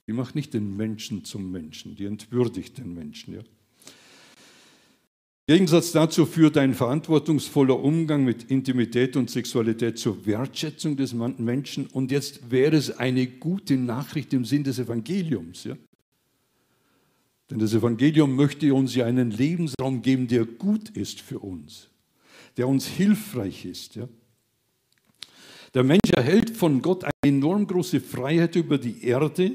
Die 0.07 0.13
macht 0.13 0.33
nicht 0.33 0.53
den 0.53 0.77
Menschen 0.77 1.25
zum 1.25 1.51
Menschen, 1.51 1.95
die 1.97 2.05
entwürdigt 2.05 2.77
den 2.77 2.93
Menschen. 2.93 3.35
Ja? 3.35 3.41
Im 5.49 5.55
Gegensatz 5.55 5.91
dazu 5.93 6.27
führt 6.27 6.57
ein 6.57 6.75
verantwortungsvoller 6.75 7.79
Umgang 7.79 8.23
mit 8.23 8.51
Intimität 8.51 9.15
und 9.15 9.31
Sexualität 9.31 9.97
zur 9.97 10.23
Wertschätzung 10.27 10.95
des 10.95 11.11
Menschen. 11.11 11.87
Und 11.87 12.11
jetzt 12.11 12.51
wäre 12.51 12.75
es 12.75 12.99
eine 12.99 13.25
gute 13.25 13.75
Nachricht 13.75 14.31
im 14.33 14.45
Sinn 14.45 14.63
des 14.63 14.77
Evangeliums. 14.77 15.63
Ja? 15.63 15.75
Denn 17.49 17.57
das 17.57 17.73
Evangelium 17.73 18.35
möchte 18.35 18.71
uns 18.75 18.93
ja 18.93 19.07
einen 19.07 19.31
Lebensraum 19.31 20.03
geben, 20.03 20.27
der 20.27 20.45
gut 20.45 20.91
ist 20.91 21.19
für 21.19 21.39
uns, 21.39 21.89
der 22.55 22.67
uns 22.67 22.85
hilfreich 22.85 23.65
ist. 23.65 23.95
Ja? 23.95 24.07
Der 25.73 25.83
Mensch 25.83 26.11
erhält 26.15 26.51
von 26.51 26.79
Gott 26.79 27.05
eine 27.05 27.13
enorm 27.23 27.65
große 27.65 28.01
Freiheit 28.01 28.55
über 28.55 28.77
die 28.77 29.03
Erde, 29.03 29.51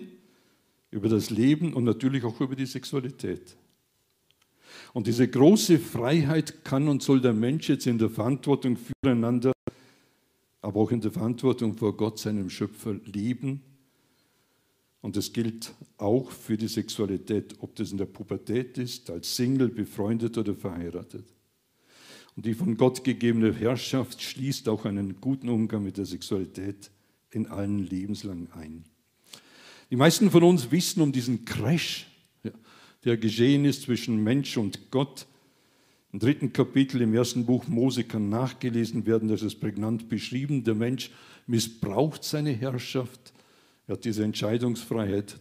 über 0.90 1.09
das 1.09 1.30
Leben 1.30 1.72
und 1.72 1.85
natürlich 1.85 2.24
auch 2.24 2.40
über 2.40 2.57
die 2.57 2.66
Sexualität. 2.66 3.57
Und 4.94 5.09
diese 5.09 5.26
große 5.26 5.80
Freiheit 5.80 6.64
kann 6.64 6.87
und 6.87 7.02
soll 7.02 7.20
der 7.20 7.33
Mensch 7.33 7.68
jetzt 7.68 7.87
in 7.88 7.98
der 7.98 8.09
Verantwortung 8.09 8.78
füreinander, 8.78 9.52
aber 10.62 10.80
auch 10.80 10.92
in 10.92 11.00
der 11.00 11.11
Verantwortung 11.11 11.76
vor 11.76 11.96
Gott, 11.96 12.20
seinem 12.20 12.48
Schöpfer, 12.48 12.94
leben. 13.04 13.61
Und 15.02 15.16
das 15.16 15.33
gilt 15.33 15.74
auch 15.98 16.30
für 16.30 16.57
die 16.57 16.68
Sexualität, 16.68 17.57
ob 17.59 17.74
das 17.74 17.90
in 17.90 17.98
der 17.98 18.07
Pubertät 18.07 18.78
ist, 18.78 19.11
als 19.11 19.35
Single, 19.35 19.68
befreundet 19.68 20.38
oder 20.38 20.54
verheiratet. 20.54 21.26
Und 22.37 22.46
die 22.46 22.54
von 22.54 22.76
Gott 22.76 23.02
gegebene 23.02 23.52
Herrschaft 23.52 24.22
schließt 24.22 24.68
auch 24.68 24.85
einen 24.85 25.20
guten 25.20 25.48
Umgang 25.48 25.83
mit 25.83 25.98
der 25.98 26.07
Sexualität 26.07 26.92
in 27.33 27.48
allen 27.48 27.80
Lebenslang 27.80 28.46
ein. 28.52 28.85
Die 29.90 29.96
meisten 29.96 30.30
von 30.30 30.44
uns 30.44 30.70
wissen 30.70 31.02
um 31.02 31.11
diesen 31.11 31.44
Crash, 31.44 32.07
der 33.04 33.16
geschehen 33.16 33.64
ist 33.64 33.82
zwischen 33.82 34.22
Mensch 34.22 34.56
und 34.56 34.90
Gott. 34.90 35.26
Im 36.12 36.20
dritten 36.20 36.52
Kapitel 36.52 37.00
im 37.00 37.14
ersten 37.14 37.44
Buch 37.44 37.66
Mose 37.66 38.04
kann 38.04 38.28
nachgelesen 38.28 39.04
werden, 39.04 39.28
das 39.28 39.42
ist 39.42 39.56
prägnant 39.56 40.08
beschrieben. 40.08 40.64
Der 40.64 40.74
Mensch 40.74 41.10
missbraucht 41.46 42.24
seine 42.24 42.52
Herrschaft. 42.52 43.32
Er 43.86 43.94
hat 43.94 44.04
diese 44.04 44.24
Entscheidungsfreiheit, 44.24 45.36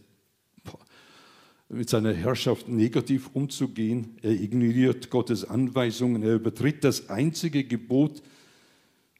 mit 1.68 1.88
seiner 1.88 2.12
Herrschaft 2.12 2.68
negativ 2.68 3.30
umzugehen. 3.32 4.16
Er 4.22 4.32
ignoriert 4.32 5.10
Gottes 5.10 5.44
Anweisungen. 5.44 6.22
Er 6.22 6.34
übertritt 6.34 6.84
das 6.84 7.08
einzige 7.08 7.64
Gebot. 7.64 8.22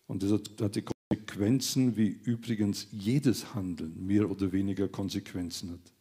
Und 0.06 0.22
das 0.22 0.32
hat 0.60 0.76
die 0.76 0.84
Konsequenzen, 1.10 1.96
wie 1.96 2.08
übrigens 2.08 2.88
jedes 2.92 3.54
Handeln 3.54 4.06
mehr 4.06 4.30
oder 4.30 4.52
weniger 4.52 4.88
Konsequenzen 4.88 5.70
hat. 5.70 5.92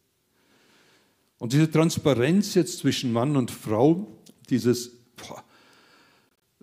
Und 1.44 1.52
diese 1.52 1.70
Transparenz 1.70 2.54
jetzt 2.54 2.78
zwischen 2.78 3.12
Mann 3.12 3.36
und 3.36 3.50
Frau, 3.50 4.08
dieses 4.48 4.92
boah, 5.14 5.44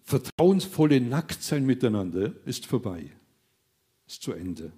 vertrauensvolle 0.04 1.00
Nacktsein 1.00 1.68
miteinander, 1.68 2.34
ist 2.48 2.66
vorbei, 2.66 3.12
ist 4.08 4.24
zu 4.24 4.32
Ende. 4.34 4.72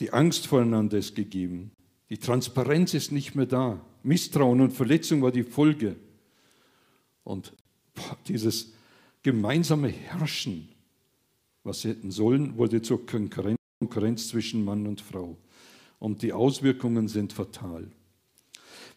Die 0.00 0.10
Angst 0.10 0.46
voreinander 0.46 0.96
ist 0.96 1.16
gegeben. 1.16 1.70
Die 2.08 2.16
Transparenz 2.16 2.94
ist 2.94 3.12
nicht 3.12 3.34
mehr 3.34 3.44
da. 3.44 3.78
Misstrauen 4.02 4.62
und 4.62 4.70
Verletzung 4.70 5.20
war 5.20 5.30
die 5.30 5.44
Folge. 5.44 5.94
Und 7.24 7.52
boah, 7.94 8.16
dieses 8.26 8.72
gemeinsame 9.22 9.88
Herrschen, 9.88 10.70
was 11.62 11.82
sie 11.82 11.90
hätten 11.90 12.10
sollen, 12.10 12.56
wurde 12.56 12.80
zur 12.80 13.04
Konkurrenz 13.04 14.28
zwischen 14.28 14.64
Mann 14.64 14.86
und 14.86 15.02
Frau. 15.02 15.36
Und 15.98 16.22
die 16.22 16.32
Auswirkungen 16.32 17.08
sind 17.08 17.34
fatal. 17.34 17.90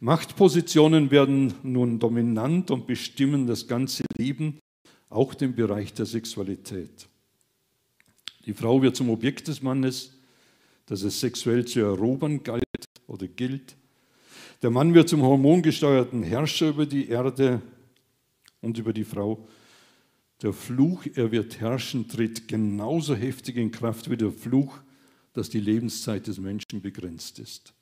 Machtpositionen 0.04 1.12
werden 1.12 1.54
nun 1.62 2.00
dominant 2.00 2.72
und 2.72 2.88
bestimmen 2.88 3.46
das 3.46 3.68
ganze 3.68 4.04
Leben, 4.18 4.58
auch 5.12 5.36
den 5.36 5.54
Bereich 5.54 5.94
der 5.94 6.08
Sexualität. 6.08 7.08
Die 8.48 8.56
Frau 8.56 8.82
wird 8.82 8.96
zum 8.96 9.12
Objekt 9.12 9.48
des 9.48 9.62
Mannes, 9.62 10.18
das 10.88 11.04
es 11.04 11.20
sexuell 11.20 11.66
zu 11.66 11.82
erobern 11.82 12.42
galt 12.42 12.66
oder 13.06 13.28
gilt. 13.28 13.76
Der 14.64 14.72
Mann 14.72 14.96
wird 14.96 15.08
zum 15.08 15.22
hormongesteuerten 15.22 16.24
Herrscher 16.24 16.70
über 16.70 16.88
die 16.88 17.08
Erde 17.08 17.62
und 18.60 18.80
über 18.80 18.94
die 18.94 19.04
Frau. 19.04 19.48
Der 20.42 20.52
Fluch, 20.52 21.06
er 21.14 21.32
wird 21.32 21.60
herrschen, 21.60 22.08
tritt 22.08 22.48
genauso 22.48 23.14
heftig 23.14 23.56
in 23.56 23.70
Kraft 23.70 24.10
wie 24.10 24.18
der 24.18 24.32
Fluch, 24.32 24.80
dass 25.34 25.50
die 25.52 25.60
Lebenszeit 25.60 26.26
des 26.26 26.40
Menschen 26.40 26.82
begrenzt 26.82 27.38
ist. 27.38 27.76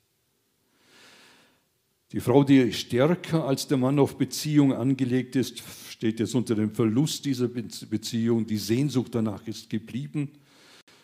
Die 2.12 2.20
Frau, 2.20 2.42
die 2.42 2.72
stärker 2.72 3.44
als 3.44 3.68
der 3.68 3.78
Mann 3.78 3.98
auf 4.00 4.18
Beziehung 4.18 4.72
angelegt 4.72 5.36
ist, 5.36 5.62
steht 5.90 6.18
jetzt 6.18 6.34
unter 6.34 6.56
dem 6.56 6.74
Verlust 6.74 7.24
dieser 7.24 7.46
Beziehung. 7.46 8.46
Die 8.46 8.56
Sehnsucht 8.56 9.14
danach 9.14 9.46
ist 9.46 9.70
geblieben. 9.70 10.30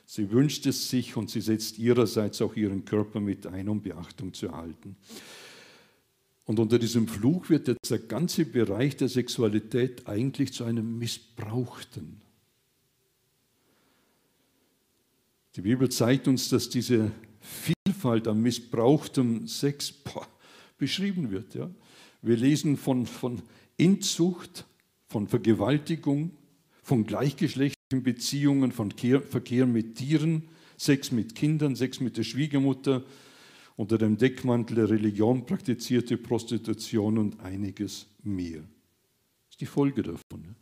Sie 0.04 0.30
wünscht 0.32 0.66
es 0.66 0.90
sich 0.90 1.16
und 1.16 1.30
sie 1.30 1.40
setzt 1.40 1.78
ihrerseits 1.78 2.42
auch 2.42 2.56
ihren 2.56 2.84
Körper 2.84 3.20
mit 3.20 3.46
ein, 3.46 3.68
um 3.68 3.82
Beachtung 3.82 4.34
zu 4.34 4.46
erhalten. 4.46 4.96
Und 6.44 6.58
unter 6.60 6.78
diesem 6.78 7.06
Fluch 7.08 7.50
wird 7.50 7.68
jetzt 7.68 7.90
der 7.90 7.98
ganze 7.98 8.44
Bereich 8.44 8.96
der 8.96 9.08
Sexualität 9.08 10.06
eigentlich 10.06 10.52
zu 10.52 10.64
einem 10.64 10.98
Missbrauchten. 10.98 12.20
Die 15.56 15.62
Bibel 15.62 15.88
zeigt 15.88 16.28
uns, 16.28 16.48
dass 16.48 16.68
diese 16.68 17.10
Vielfalt 17.40 18.28
an 18.28 18.40
missbrauchtem 18.42 19.46
Sex, 19.48 19.90
boah, 19.90 20.26
beschrieben 20.78 21.30
wird. 21.30 21.54
Ja. 21.54 21.70
Wir 22.22 22.36
lesen 22.36 22.76
von, 22.76 23.06
von 23.06 23.42
Inzucht, 23.76 24.66
von 25.08 25.28
Vergewaltigung, 25.28 26.32
von 26.82 27.04
gleichgeschlechtlichen 27.04 28.02
Beziehungen, 28.02 28.72
von 28.72 28.90
Verkehr 28.90 29.66
mit 29.66 29.96
Tieren, 29.96 30.44
Sex 30.76 31.12
mit 31.12 31.34
Kindern, 31.34 31.76
Sex 31.76 32.00
mit 32.00 32.16
der 32.16 32.24
Schwiegermutter 32.24 33.04
unter 33.76 33.98
dem 33.98 34.16
Deckmantel 34.16 34.76
der 34.76 34.90
Religion 34.90 35.44
praktizierte 35.44 36.16
Prostitution 36.16 37.18
und 37.18 37.40
einiges 37.40 38.06
mehr. 38.22 38.60
Das 38.60 39.50
ist 39.52 39.60
die 39.60 39.66
Folge 39.66 40.02
davon. 40.02 40.56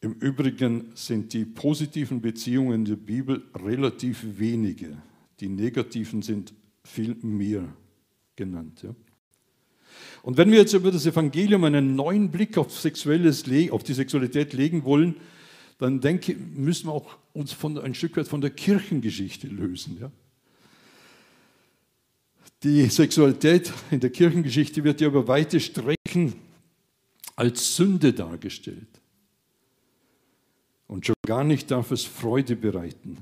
Im 0.00 0.12
Übrigen 0.14 0.92
sind 0.94 1.32
die 1.32 1.44
positiven 1.44 2.20
Beziehungen 2.20 2.84
der 2.84 2.96
Bibel 2.96 3.42
relativ 3.54 4.24
wenige. 4.38 5.02
Die 5.40 5.48
negativen 5.48 6.22
sind 6.22 6.52
viel 6.84 7.16
mehr 7.22 7.66
genannt. 8.36 8.82
Ja. 8.82 8.94
Und 10.22 10.36
wenn 10.36 10.50
wir 10.50 10.58
jetzt 10.58 10.72
über 10.72 10.90
das 10.90 11.06
Evangelium 11.06 11.64
einen 11.64 11.96
neuen 11.96 12.30
Blick 12.30 12.58
auf, 12.58 12.78
sexuelles, 12.78 13.44
auf 13.70 13.82
die 13.82 13.94
Sexualität 13.94 14.52
legen 14.52 14.84
wollen, 14.84 15.16
dann 15.78 16.00
denke, 16.00 16.34
müssen 16.34 16.88
wir 16.88 16.92
auch 16.92 17.16
uns 17.32 17.52
von, 17.52 17.78
ein 17.78 17.94
Stück 17.94 18.16
weit 18.16 18.28
von 18.28 18.40
der 18.40 18.50
Kirchengeschichte 18.50 19.46
lösen. 19.46 19.98
Ja. 20.00 20.10
Die 22.62 22.86
Sexualität 22.86 23.72
in 23.90 24.00
der 24.00 24.10
Kirchengeschichte 24.10 24.82
wird 24.82 25.00
ja 25.00 25.08
über 25.08 25.28
weite 25.28 25.60
Strecken 25.60 26.34
als 27.36 27.76
Sünde 27.76 28.12
dargestellt. 28.12 28.88
Und 30.86 31.04
schon 31.04 31.16
gar 31.26 31.44
nicht 31.44 31.70
darf 31.70 31.90
es 31.90 32.04
Freude 32.04 32.56
bereiten. 32.56 33.18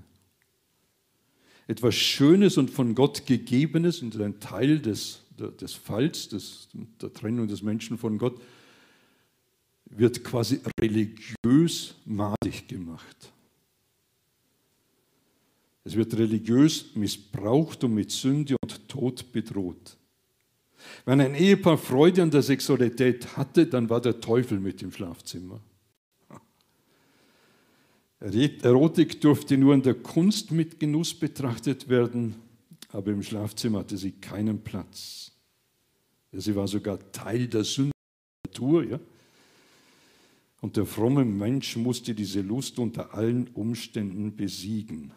Etwas 1.67 1.95
Schönes 1.95 2.59
und 2.59 2.71
von 2.71 2.95
Gott 2.95 3.27
Gegebenes 3.27 4.03
und 4.03 4.21
ein 4.21 4.39
Teil 4.41 4.81
des, 4.81 5.21
des 5.39 5.73
Falls, 5.73 6.29
des, 6.29 6.69
der 7.01 7.13
Trennung 7.13 7.49
des 7.49 7.63
Menschen 7.63 7.97
von 7.97 8.19
Gott, 8.19 8.41
wird 9.87 10.23
quasi 10.25 10.61
religiös 10.81 11.95
madig 12.05 12.69
gemacht. 12.69 13.33
Es 15.85 15.95
wird 15.95 16.17
religiös 16.17 16.95
missbraucht 16.95 17.85
und 17.85 17.95
mit 17.95 18.11
Sünde 18.11 18.57
und 18.63 18.89
Tod 18.89 19.33
bedroht. 19.33 19.97
Wenn 21.05 21.21
ein 21.21 21.35
Ehepaar 21.35 21.79
Freude 21.79 22.23
an 22.23 22.31
der 22.31 22.43
Sexualität 22.43 23.37
hatte, 23.37 23.67
dann 23.67 23.89
war 23.89 24.01
der 24.01 24.21
Teufel 24.21 24.59
mit 24.61 24.83
im 24.83 24.93
Schlafzimmer. 24.93 25.61
Erotik 28.25 29.21
durfte 29.21 29.59
nur 29.59 29.75
in 29.75 29.83
der 29.83 29.95
Kunst 29.95 30.51
mit 30.51 30.81
Genuss 30.81 31.13
betrachtet 31.13 31.89
werden, 31.89 32.37
aber 32.91 33.11
im 33.11 33.23
Schlafzimmer 33.23 33.81
hatte 33.81 33.99
sie 33.99 34.13
keinen 34.13 34.63
Platz. 34.65 35.33
Sie 36.33 36.57
war 36.57 36.67
sogar 36.67 36.99
Teil 37.13 37.47
der 37.49 37.65
Sünde 37.65 37.95
Natur. 38.55 38.85
Ja? 38.85 39.01
Und 40.61 40.77
der 40.77 40.87
fromme 40.87 41.25
Mensch 41.25 41.77
musste 41.77 42.15
diese 42.15 42.41
Lust 42.41 42.79
unter 42.79 43.15
allen 43.15 43.49
Umständen 43.49 44.35
besiegen. 44.35 45.13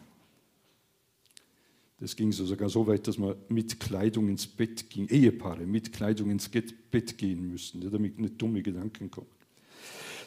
Das 2.00 2.16
ging 2.16 2.32
so 2.32 2.46
sogar 2.46 2.70
so 2.70 2.86
weit, 2.86 3.08
dass 3.08 3.18
man 3.18 3.36
mit 3.50 3.80
Kleidung 3.80 4.30
ins 4.30 4.46
Bett 4.46 4.90
ging, 4.90 5.08
Ehepaare 5.08 5.66
mit 5.66 5.94
Kleidung 5.94 6.30
ins 6.30 6.50
Bett 6.50 7.18
gehen 7.18 7.50
müssten, 7.50 7.90
damit 7.90 8.20
nicht 8.20 8.40
dumme 8.40 8.62
Gedanken 8.62 9.10
kommen. 9.10 9.28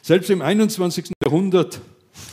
Selbst 0.01 0.29
im 0.31 0.41
21. 0.41 1.11
Jahrhundert 1.23 1.79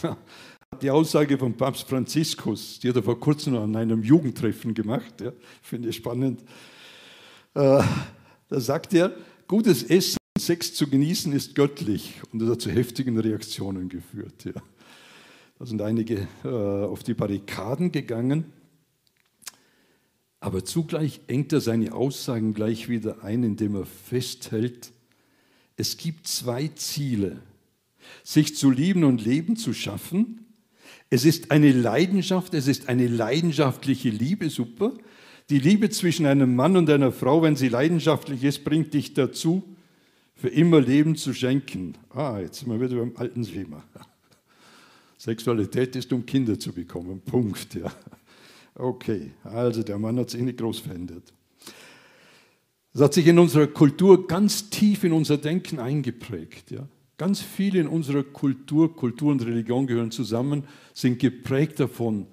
die 0.82 0.90
Aussage 0.90 1.38
von 1.38 1.56
Papst 1.56 1.88
Franziskus, 1.88 2.78
die 2.80 2.88
hat 2.88 2.96
er 2.96 3.02
vor 3.02 3.18
kurzem 3.18 3.56
an 3.56 3.74
einem 3.76 4.02
Jugendtreffen 4.02 4.74
gemacht, 4.74 5.20
ja, 5.20 5.32
finde 5.62 5.88
ich 5.88 5.96
spannend. 5.96 6.42
Äh, 7.54 7.82
da 8.48 8.60
sagt 8.60 8.94
er, 8.94 9.12
gutes 9.46 9.82
Essen, 9.82 10.18
Sex 10.38 10.74
zu 10.74 10.88
genießen 10.88 11.32
ist 11.32 11.54
göttlich. 11.54 12.14
Und 12.32 12.38
das 12.38 12.50
hat 12.50 12.60
zu 12.60 12.70
heftigen 12.70 13.18
Reaktionen 13.18 13.88
geführt. 13.88 14.44
Ja. 14.44 14.62
Da 15.58 15.66
sind 15.66 15.82
einige 15.82 16.28
äh, 16.44 16.48
auf 16.48 17.02
die 17.02 17.14
Barrikaden 17.14 17.92
gegangen. 17.92 18.44
Aber 20.40 20.64
zugleich 20.64 21.20
engt 21.26 21.52
er 21.52 21.60
seine 21.60 21.92
Aussagen 21.92 22.54
gleich 22.54 22.88
wieder 22.88 23.24
ein, 23.24 23.42
indem 23.42 23.74
er 23.74 23.86
festhält, 23.86 24.92
es 25.76 25.96
gibt 25.96 26.26
zwei 26.26 26.68
Ziele, 26.68 27.40
sich 28.24 28.56
zu 28.56 28.70
lieben 28.70 29.04
und 29.04 29.24
Leben 29.24 29.56
zu 29.56 29.72
schaffen. 29.72 30.46
Es 31.10 31.24
ist 31.24 31.50
eine 31.50 31.72
Leidenschaft, 31.72 32.54
es 32.54 32.68
ist 32.68 32.88
eine 32.88 33.06
leidenschaftliche 33.06 34.10
Liebe, 34.10 34.50
super. 34.50 34.92
Die 35.50 35.58
Liebe 35.58 35.88
zwischen 35.88 36.26
einem 36.26 36.54
Mann 36.54 36.76
und 36.76 36.90
einer 36.90 37.12
Frau, 37.12 37.42
wenn 37.42 37.56
sie 37.56 37.68
leidenschaftlich 37.68 38.44
ist, 38.44 38.64
bringt 38.64 38.92
dich 38.92 39.14
dazu, 39.14 39.64
für 40.34 40.48
immer 40.48 40.80
Leben 40.80 41.16
zu 41.16 41.32
schenken. 41.32 41.94
Ah, 42.10 42.38
jetzt 42.38 42.60
sind 42.60 42.70
wir 42.70 42.80
wieder 42.80 43.00
beim 43.00 43.16
alten 43.16 43.42
Thema. 43.42 43.82
Sexualität 45.18 45.96
ist, 45.96 46.12
um 46.12 46.24
Kinder 46.24 46.58
zu 46.58 46.72
bekommen. 46.72 47.20
Punkt. 47.22 47.74
Ja. 47.74 47.90
Okay, 48.74 49.32
also 49.42 49.82
der 49.82 49.98
Mann 49.98 50.18
hat 50.18 50.30
sich 50.30 50.40
nicht 50.40 50.58
groß 50.58 50.78
verändert. 50.80 51.32
Das 52.92 53.02
hat 53.02 53.14
sich 53.14 53.26
in 53.26 53.38
unserer 53.38 53.66
Kultur 53.66 54.26
ganz 54.26 54.70
tief 54.70 55.02
in 55.02 55.12
unser 55.12 55.38
Denken 55.38 55.78
eingeprägt. 55.78 56.70
Ja. 56.70 56.86
Ganz 57.18 57.40
viele 57.40 57.80
in 57.80 57.88
unserer 57.88 58.22
Kultur, 58.22 58.94
Kultur 58.94 59.32
und 59.32 59.44
Religion 59.44 59.88
gehören 59.88 60.12
zusammen, 60.12 60.62
sind 60.94 61.18
geprägt 61.18 61.80
davon, 61.80 62.28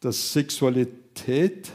dass 0.00 0.32
Sexualität 0.32 1.70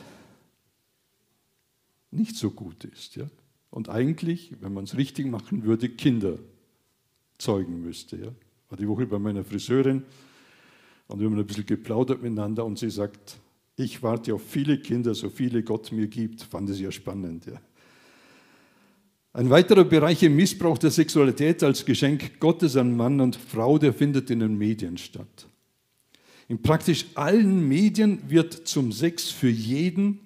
nicht 2.10 2.36
so 2.36 2.50
gut 2.50 2.84
ist. 2.84 3.16
Ja. 3.16 3.28
Und 3.70 3.90
eigentlich, 3.90 4.54
wenn 4.60 4.74
man 4.74 4.86
es 4.86 4.98
richtig 4.98 5.28
machen 5.28 5.64
würde, 5.64 5.88
Kinder 5.88 6.40
zeugen 7.38 7.84
müsste. 7.84 8.18
Ja. 8.18 8.32
War 8.70 8.78
die 8.78 8.88
Woche 8.88 9.06
bei 9.06 9.20
meiner 9.20 9.44
Friseurin 9.44 10.04
und 11.08 11.20
wir 11.20 11.28
haben 11.28 11.38
ein 11.38 11.46
bisschen 11.46 11.68
geplaudert 11.68 12.24
miteinander 12.24 12.66
und 12.66 12.80
sie 12.80 12.90
sagt, 12.90 13.38
ich 13.76 14.02
warte 14.02 14.34
auf 14.34 14.42
viele 14.44 14.80
Kinder, 14.80 15.14
so 15.14 15.30
viele 15.30 15.62
Gott 15.62 15.92
mir 15.92 16.08
gibt. 16.08 16.42
Fand 16.42 16.70
es 16.72 16.80
ja 16.80 16.92
spannend. 16.92 17.46
Ja. 17.46 17.62
Ein 19.36 19.50
weiterer 19.50 19.84
Bereich 19.84 20.24
im 20.24 20.38
Missbrauch 20.38 20.78
der 20.78 20.92
Sexualität 20.92 21.62
als 21.62 21.84
Geschenk 21.84 22.40
Gottes 22.40 22.78
an 22.78 22.96
Mann 22.96 23.20
und 23.20 23.36
Frau, 23.36 23.78
der 23.78 23.92
findet 23.92 24.30
in 24.30 24.40
den 24.40 24.58
Medien 24.58 24.98
statt. 24.98 25.50
In 26.48 26.62
praktisch 26.62 27.08
allen 27.16 27.68
Medien 27.68 28.30
wird 28.30 28.54
zum 28.54 28.94
Sex 28.94 29.32
für 29.32 29.50
jeden, 29.50 30.22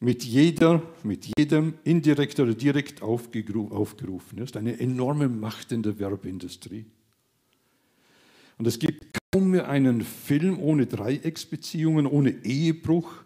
mit 0.00 0.24
jeder, 0.24 0.82
mit 1.02 1.28
jedem 1.36 1.74
indirekt 1.84 2.40
oder 2.40 2.54
direkt 2.54 3.02
aufgerufen. 3.02 4.38
Das 4.38 4.48
ist 4.48 4.56
eine 4.56 4.80
enorme 4.80 5.28
Macht 5.28 5.70
in 5.70 5.82
der 5.82 5.98
Werbeindustrie. 5.98 6.86
Und 8.56 8.66
es 8.66 8.78
gibt 8.78 9.04
kaum 9.30 9.50
mehr 9.50 9.68
einen 9.68 10.00
Film 10.00 10.58
ohne 10.58 10.86
Dreiecksbeziehungen, 10.86 12.06
ohne 12.06 12.42
Ehebruch, 12.42 13.23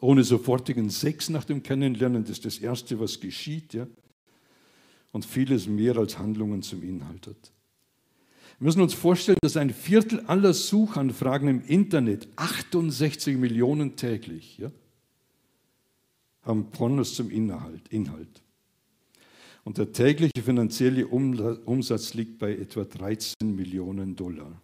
ohne 0.00 0.24
sofortigen 0.24 0.90
Sex 0.90 1.28
nach 1.28 1.44
dem 1.44 1.62
Kennenlernen. 1.62 2.22
Das 2.22 2.32
ist 2.32 2.44
das 2.44 2.58
Erste, 2.58 3.00
was 3.00 3.20
geschieht. 3.20 3.74
Ja? 3.74 3.86
Und 5.12 5.24
vieles 5.24 5.66
mehr 5.66 5.96
als 5.96 6.18
Handlungen 6.18 6.62
zum 6.62 6.82
Inhalt 6.82 7.26
hat. 7.26 7.52
Wir 8.58 8.66
müssen 8.66 8.80
uns 8.80 8.94
vorstellen, 8.94 9.38
dass 9.42 9.56
ein 9.56 9.70
Viertel 9.70 10.20
aller 10.26 10.54
Suchanfragen 10.54 11.48
im 11.48 11.62
Internet, 11.66 12.28
68 12.36 13.36
Millionen 13.36 13.96
täglich, 13.96 14.56
ja, 14.58 14.70
haben 16.42 16.70
Pornos 16.70 17.14
zum 17.14 17.30
Inhalt. 17.30 17.88
Inhalt. 17.88 18.42
Und 19.64 19.78
der 19.78 19.92
tägliche 19.92 20.42
finanzielle 20.42 21.06
Umsatz 21.06 22.14
liegt 22.14 22.38
bei 22.38 22.52
etwa 22.52 22.84
13 22.84 23.34
Millionen 23.54 24.14
Dollar. 24.14 24.62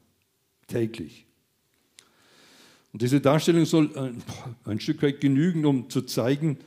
Täglich. 0.68 1.26
Und 2.92 3.00
diese 3.00 3.20
Darstellung 3.20 3.64
soll 3.64 3.96
ein, 3.96 4.22
ein 4.64 4.80
Stück 4.80 5.02
weit 5.02 5.20
genügen, 5.20 5.64
um 5.64 5.88
zu 5.88 6.02
zeigen, 6.02 6.58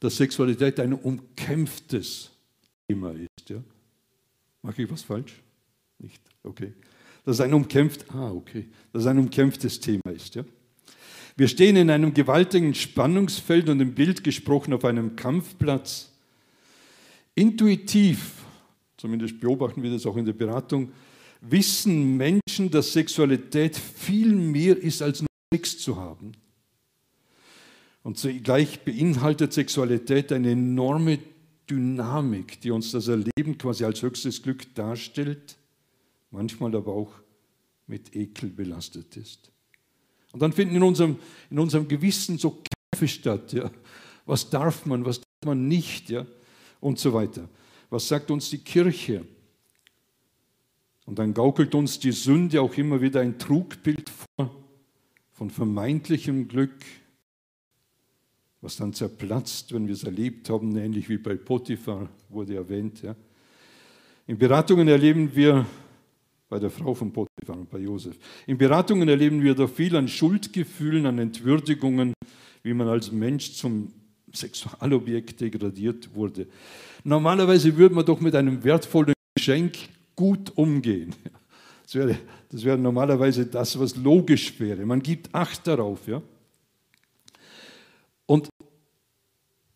dass 0.00 0.16
Sexualität 0.16 0.78
ein 0.78 0.92
umkämpftes 0.92 2.30
Thema 2.86 3.12
ist. 3.12 3.48
Ja? 3.48 3.62
Mache 4.62 4.82
ich 4.82 4.90
was 4.90 5.02
falsch? 5.02 5.34
Nicht? 5.98 6.22
Okay. 6.42 6.72
Dass 7.24 7.40
ein 7.40 7.52
umkämpft, 7.52 8.04
ah, 8.14 8.30
okay. 8.30 8.68
Dass 8.92 9.06
ein 9.06 9.18
umkämpftes 9.18 9.80
Thema 9.80 10.10
ist. 10.14 10.34
Ja? 10.34 10.44
Wir 11.36 11.48
stehen 11.48 11.76
in 11.76 11.90
einem 11.90 12.12
gewaltigen 12.12 12.74
Spannungsfeld 12.74 13.68
und 13.68 13.80
im 13.80 13.94
Bild 13.94 14.24
gesprochen 14.24 14.72
auf 14.74 14.84
einem 14.84 15.16
Kampfplatz. 15.16 16.12
Intuitiv, 17.34 18.34
zumindest 18.96 19.40
beobachten 19.40 19.82
wir 19.82 19.90
das 19.90 20.04
auch 20.04 20.16
in 20.16 20.24
der 20.24 20.32
Beratung, 20.32 20.92
wissen 21.40 22.16
Menschen, 22.16 22.70
dass 22.70 22.92
Sexualität 22.92 23.76
viel 23.76 24.34
mehr 24.34 24.76
ist 24.76 25.00
als 25.00 25.22
Sex 25.52 25.78
zu 25.78 25.96
haben. 25.96 26.32
Und 28.02 28.18
zugleich 28.18 28.80
beinhaltet 28.84 29.52
Sexualität 29.52 30.32
eine 30.32 30.52
enorme 30.52 31.18
Dynamik, 31.68 32.60
die 32.60 32.70
uns 32.70 32.92
das 32.92 33.08
Erleben 33.08 33.58
quasi 33.58 33.84
als 33.84 34.02
höchstes 34.02 34.42
Glück 34.42 34.74
darstellt, 34.74 35.56
manchmal 36.30 36.74
aber 36.74 36.92
auch 36.92 37.12
mit 37.86 38.14
Ekel 38.14 38.50
belastet 38.50 39.16
ist. 39.16 39.50
Und 40.32 40.40
dann 40.40 40.52
finden 40.52 40.76
in 40.76 40.82
unserem, 40.82 41.18
in 41.50 41.58
unserem 41.58 41.88
Gewissen 41.88 42.38
so 42.38 42.62
Kämpfe 42.92 43.08
statt. 43.08 43.52
Ja. 43.52 43.70
Was 44.26 44.48
darf 44.48 44.86
man, 44.86 45.04
was 45.04 45.20
darf 45.20 45.46
man 45.46 45.68
nicht? 45.68 46.10
Ja 46.10 46.26
und 46.80 46.98
so 46.98 47.12
weiter. 47.12 47.48
Was 47.90 48.08
sagt 48.08 48.30
uns 48.30 48.50
die 48.50 48.58
Kirche? 48.58 49.24
Und 51.06 51.18
dann 51.18 51.32
gaukelt 51.32 51.74
uns 51.74 51.98
die 51.98 52.12
Sünde 52.12 52.60
auch 52.60 52.74
immer 52.74 53.00
wieder 53.00 53.20
ein 53.20 53.38
Trugbild 53.38 53.97
von 55.38 55.50
vermeintlichem 55.50 56.48
Glück, 56.48 56.84
was 58.60 58.76
dann 58.76 58.92
zerplatzt, 58.92 59.72
wenn 59.72 59.86
wir 59.86 59.94
es 59.94 60.02
erlebt 60.02 60.50
haben, 60.50 60.76
ähnlich 60.76 61.08
wie 61.08 61.16
bei 61.16 61.36
Potiphar 61.36 62.08
wurde 62.28 62.56
erwähnt. 62.56 63.02
Ja. 63.02 63.14
In 64.26 64.36
Beratungen 64.36 64.88
erleben 64.88 65.36
wir, 65.36 65.64
bei 66.48 66.58
der 66.58 66.70
Frau 66.70 66.92
von 66.92 67.12
Potiphar 67.12 67.56
und 67.56 67.70
bei 67.70 67.78
Josef, 67.78 68.18
in 68.48 68.58
Beratungen 68.58 69.08
erleben 69.08 69.40
wir 69.40 69.54
da 69.54 69.68
viel 69.68 69.94
an 69.94 70.08
Schuldgefühlen, 70.08 71.06
an 71.06 71.20
Entwürdigungen, 71.20 72.14
wie 72.64 72.74
man 72.74 72.88
als 72.88 73.12
Mensch 73.12 73.52
zum 73.52 73.92
Sexualobjekt 74.32 75.40
degradiert 75.40 76.16
wurde. 76.16 76.48
Normalerweise 77.04 77.76
würde 77.76 77.94
man 77.94 78.04
doch 78.04 78.20
mit 78.20 78.34
einem 78.34 78.64
wertvollen 78.64 79.14
Geschenk 79.36 79.76
gut 80.16 80.50
umgehen. 80.56 81.14
Das 81.84 81.94
wäre, 81.94 82.18
das 82.50 82.64
wäre 82.64 82.78
normalerweise 82.78 83.46
das, 83.46 83.78
was 83.78 83.96
logisch 83.96 84.58
wäre. 84.58 84.84
Man 84.86 85.02
gibt 85.02 85.34
Acht 85.34 85.66
darauf. 85.66 86.06
Ja? 86.08 86.22
Und 88.26 88.48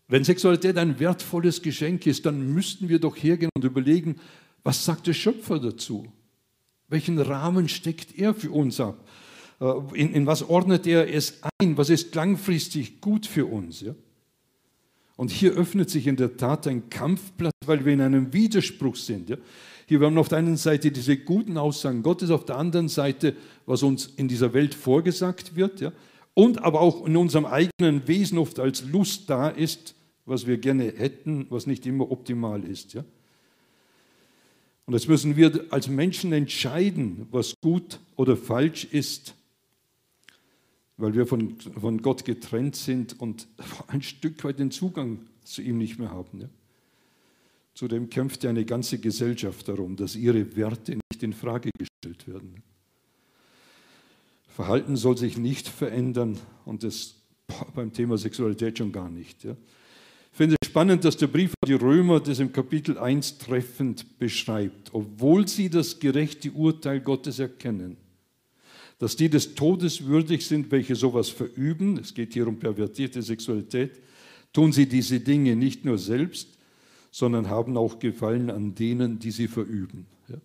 wenn 0.08 0.24
Sexualität 0.24 0.76
ein 0.76 0.98
wertvolles 0.98 1.62
Geschenk 1.62 2.06
ist, 2.06 2.26
dann 2.26 2.52
müssten 2.52 2.88
wir 2.88 2.98
doch 2.98 3.16
hergehen 3.16 3.50
und 3.54 3.64
überlegen, 3.64 4.16
was 4.62 4.84
sagt 4.84 5.06
der 5.06 5.14
Schöpfer 5.14 5.58
dazu? 5.58 6.06
Welchen 6.88 7.18
Rahmen 7.18 7.68
steckt 7.68 8.18
er 8.18 8.34
für 8.34 8.50
uns 8.50 8.80
ab? 8.80 9.08
Äh, 9.60 9.72
in, 9.94 10.12
in 10.12 10.26
was 10.26 10.42
ordnet 10.42 10.86
er 10.86 11.12
es 11.12 11.40
ein? 11.58 11.76
Was 11.76 11.90
ist 11.90 12.14
langfristig 12.14 13.00
gut 13.00 13.26
für 13.26 13.46
uns? 13.46 13.80
Ja? 13.80 13.94
Und 15.16 15.30
hier 15.30 15.52
öffnet 15.52 15.88
sich 15.90 16.06
in 16.06 16.16
der 16.16 16.36
Tat 16.36 16.66
ein 16.66 16.90
Kampfplatz, 16.90 17.51
weil 17.66 17.84
wir 17.84 17.92
in 17.92 18.00
einem 18.00 18.32
Widerspruch 18.32 18.96
sind. 18.96 19.30
Ja? 19.30 19.36
Hier 19.86 20.00
haben 20.00 20.14
wir 20.14 20.20
auf 20.20 20.28
der 20.28 20.38
einen 20.38 20.56
Seite 20.56 20.90
diese 20.90 21.16
guten 21.16 21.58
Aussagen 21.58 22.02
Gottes, 22.02 22.30
auf 22.30 22.44
der 22.44 22.56
anderen 22.56 22.88
Seite, 22.88 23.34
was 23.66 23.82
uns 23.82 24.06
in 24.16 24.28
dieser 24.28 24.52
Welt 24.52 24.74
vorgesagt 24.74 25.56
wird. 25.56 25.80
Ja? 25.80 25.92
Und 26.34 26.62
aber 26.62 26.80
auch 26.80 27.06
in 27.06 27.16
unserem 27.16 27.46
eigenen 27.46 28.06
Wesen 28.06 28.38
oft 28.38 28.58
als 28.58 28.84
Lust 28.84 29.28
da 29.28 29.48
ist, 29.48 29.94
was 30.24 30.46
wir 30.46 30.58
gerne 30.58 30.84
hätten, 30.84 31.46
was 31.50 31.66
nicht 31.66 31.84
immer 31.86 32.10
optimal 32.10 32.64
ist. 32.64 32.94
Ja? 32.94 33.04
Und 34.86 34.94
jetzt 34.94 35.08
müssen 35.08 35.36
wir 35.36 35.66
als 35.70 35.88
Menschen 35.88 36.32
entscheiden, 36.32 37.26
was 37.30 37.54
gut 37.60 37.98
oder 38.16 38.36
falsch 38.36 38.84
ist 38.84 39.34
weil 41.02 41.14
wir 41.14 41.26
von, 41.26 41.58
von 41.58 42.00
Gott 42.00 42.24
getrennt 42.24 42.76
sind 42.76 43.20
und 43.20 43.48
ein 43.88 44.02
Stück 44.02 44.42
weit 44.44 44.58
den 44.58 44.70
Zugang 44.70 45.18
zu 45.44 45.60
ihm 45.60 45.78
nicht 45.78 45.98
mehr 45.98 46.10
haben. 46.10 46.40
Ja? 46.40 46.48
Zudem 47.74 48.10
kämpft 48.10 48.44
ja 48.44 48.50
eine 48.50 48.64
ganze 48.64 48.98
Gesellschaft 48.98 49.66
darum, 49.68 49.96
dass 49.96 50.14
ihre 50.14 50.56
Werte 50.56 50.92
nicht 50.92 51.22
in 51.22 51.32
Frage 51.32 51.70
gestellt 51.78 52.28
werden. 52.28 52.62
Verhalten 54.48 54.96
soll 54.96 55.16
sich 55.16 55.38
nicht 55.38 55.66
verändern 55.66 56.38
und 56.66 56.82
das 56.82 57.14
beim 57.74 57.92
Thema 57.92 58.18
Sexualität 58.18 58.78
schon 58.78 58.92
gar 58.92 59.08
nicht. 59.08 59.44
Ja? 59.44 59.52
Ich 60.32 60.36
finde 60.36 60.56
es 60.60 60.68
spannend, 60.68 61.04
dass 61.04 61.16
der 61.16 61.26
Brief 61.26 61.52
an 61.62 61.68
die 61.68 61.74
Römer 61.74 62.20
das 62.20 62.38
im 62.38 62.52
Kapitel 62.52 62.98
1 62.98 63.38
treffend 63.38 64.18
beschreibt. 64.18 64.94
Obwohl 64.94 65.46
sie 65.48 65.68
das 65.68 65.98
gerechte 65.98 66.50
Urteil 66.52 67.00
Gottes 67.00 67.38
erkennen, 67.38 67.96
dass 68.98 69.16
die 69.16 69.28
des 69.28 69.54
Todes 69.54 70.04
würdig 70.04 70.46
sind, 70.46 70.70
welche 70.70 70.94
sowas 70.94 71.28
verüben, 71.28 71.98
es 71.98 72.14
geht 72.14 72.34
hier 72.34 72.46
um 72.46 72.58
pervertierte 72.58 73.20
Sexualität, 73.20 74.00
tun 74.52 74.72
sie 74.72 74.86
diese 74.86 75.20
Dinge 75.20 75.56
nicht 75.56 75.84
nur 75.84 75.98
selbst, 75.98 76.48
sondern 77.12 77.48
haben 77.48 77.76
auch 77.76 78.00
Gefallen 78.00 78.50
an 78.50 78.74
denen, 78.74 79.20
die 79.20 79.30
sie 79.30 79.46
verüben. 79.46 80.06
Ja? 80.26 80.38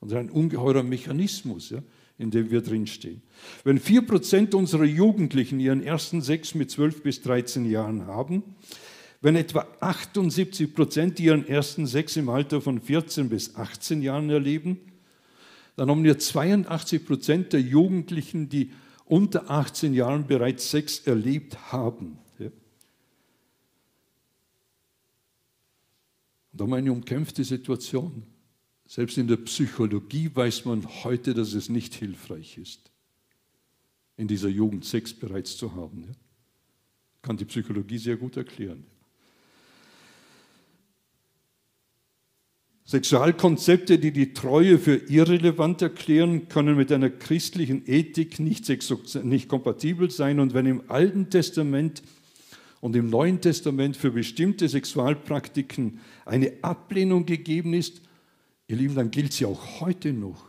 Und 0.00 0.14
ein 0.14 0.30
ungeheurer 0.30 0.82
Mechanismus, 0.82 1.68
ja, 1.68 1.82
in 2.16 2.30
dem 2.30 2.50
wir 2.50 2.62
drinstehen. 2.62 3.20
Wenn 3.64 3.78
4% 3.78 4.54
unserer 4.54 4.84
Jugendlichen 4.84 5.60
ihren 5.60 5.82
ersten 5.82 6.22
Sex 6.22 6.54
mit 6.54 6.70
12 6.70 7.02
bis 7.02 7.20
13 7.20 7.66
Jahren 7.66 8.06
haben, 8.06 8.42
wenn 9.20 9.36
etwa 9.36 9.66
78% 9.80 11.20
ihren 11.20 11.46
ersten 11.46 11.86
Sex 11.86 12.16
im 12.16 12.28
Alter 12.28 12.60
von 12.60 12.80
14 12.80 13.28
bis 13.28 13.56
18 13.56 14.00
Jahren 14.00 14.30
erleben, 14.30 14.78
dann 15.74 15.90
haben 15.90 16.04
wir 16.04 16.18
82 16.18 17.04
Prozent 17.04 17.52
der 17.52 17.60
Jugendlichen, 17.60 18.48
die 18.48 18.72
unter 19.04 19.50
18 19.50 19.94
Jahren 19.94 20.26
bereits 20.26 20.70
Sex 20.70 21.00
erlebt 21.06 21.72
haben. 21.72 22.18
Ja. 22.38 22.50
Und 26.52 26.68
wir 26.70 26.76
eine 26.76 26.92
umkämpfte 26.92 27.44
Situation. 27.44 28.22
Selbst 28.86 29.18
in 29.18 29.28
der 29.28 29.36
Psychologie 29.36 30.30
weiß 30.34 30.64
man 30.64 30.86
heute, 31.04 31.34
dass 31.34 31.52
es 31.52 31.68
nicht 31.68 31.94
hilfreich 31.94 32.56
ist, 32.56 32.90
in 34.16 34.28
dieser 34.28 34.48
Jugend 34.48 34.84
Sex 34.84 35.12
bereits 35.12 35.56
zu 35.56 35.74
haben. 35.74 36.04
Ja. 36.04 36.14
Kann 37.20 37.36
die 37.36 37.44
Psychologie 37.44 37.98
sehr 37.98 38.16
gut 38.16 38.36
erklären. 38.36 38.86
Sexualkonzepte, 42.88 43.98
die 43.98 44.12
die 44.12 44.32
Treue 44.32 44.78
für 44.78 44.94
irrelevant 44.94 45.82
erklären, 45.82 46.48
können 46.48 46.74
mit 46.74 46.90
einer 46.90 47.10
christlichen 47.10 47.86
Ethik 47.86 48.40
nicht, 48.40 48.66
nicht 49.24 49.48
kompatibel 49.48 50.10
sein. 50.10 50.40
Und 50.40 50.54
wenn 50.54 50.64
im 50.64 50.90
Alten 50.90 51.28
Testament 51.28 52.02
und 52.80 52.94
im 52.96 53.10
Neuen 53.10 53.40
Testament 53.40 53.96
für 53.96 54.10
bestimmte 54.10 54.68
Sexualpraktiken 54.68 56.00
eine 56.24 56.52
Ablehnung 56.62 57.26
gegeben 57.26 57.74
ist, 57.74 58.00
ihr 58.68 58.76
Lieben, 58.76 58.94
dann 58.94 59.10
gilt 59.10 59.32
sie 59.32 59.46
auch 59.46 59.80
heute 59.80 60.12
noch. 60.12 60.44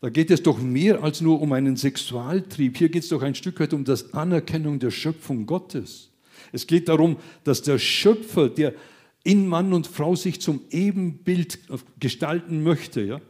Da 0.00 0.10
geht 0.10 0.32
es 0.32 0.42
doch 0.42 0.60
mehr 0.60 1.04
als 1.04 1.20
nur 1.20 1.40
um 1.40 1.52
einen 1.52 1.76
Sexualtrieb. 1.76 2.76
Hier 2.76 2.88
geht 2.88 3.04
es 3.04 3.08
doch 3.08 3.22
ein 3.22 3.36
Stück 3.36 3.60
weit 3.60 3.72
um 3.72 3.84
das 3.84 4.14
Anerkennung 4.14 4.80
der 4.80 4.90
Schöpfung 4.90 5.46
Gottes. 5.46 6.10
Es 6.50 6.66
geht 6.66 6.88
darum, 6.88 7.16
dass 7.44 7.62
der 7.62 7.78
Schöpfer, 7.78 8.48
der 8.48 8.74
in 9.22 9.46
Mann 9.46 9.72
und 9.72 9.86
Frau 9.86 10.16
sich 10.16 10.40
zum 10.40 10.62
Ebenbild 10.70 11.60
gestalten 12.00 12.64
möchte, 12.64 13.02
ja? 13.02 13.20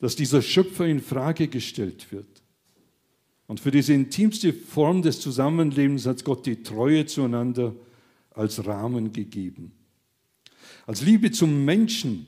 dass 0.00 0.16
dieser 0.16 0.40
Schöpfer 0.40 0.86
in 0.86 1.02
Frage 1.02 1.48
gestellt 1.48 2.10
wird. 2.10 2.35
Und 3.46 3.60
für 3.60 3.70
diese 3.70 3.92
intimste 3.92 4.52
Form 4.52 5.02
des 5.02 5.20
Zusammenlebens 5.20 6.06
hat 6.06 6.24
Gott 6.24 6.46
die 6.46 6.62
Treue 6.62 7.06
zueinander 7.06 7.74
als 8.30 8.66
Rahmen 8.66 9.12
gegeben. 9.12 9.72
Als 10.86 11.02
Liebe 11.02 11.30
zum 11.30 11.64
Menschen 11.64 12.26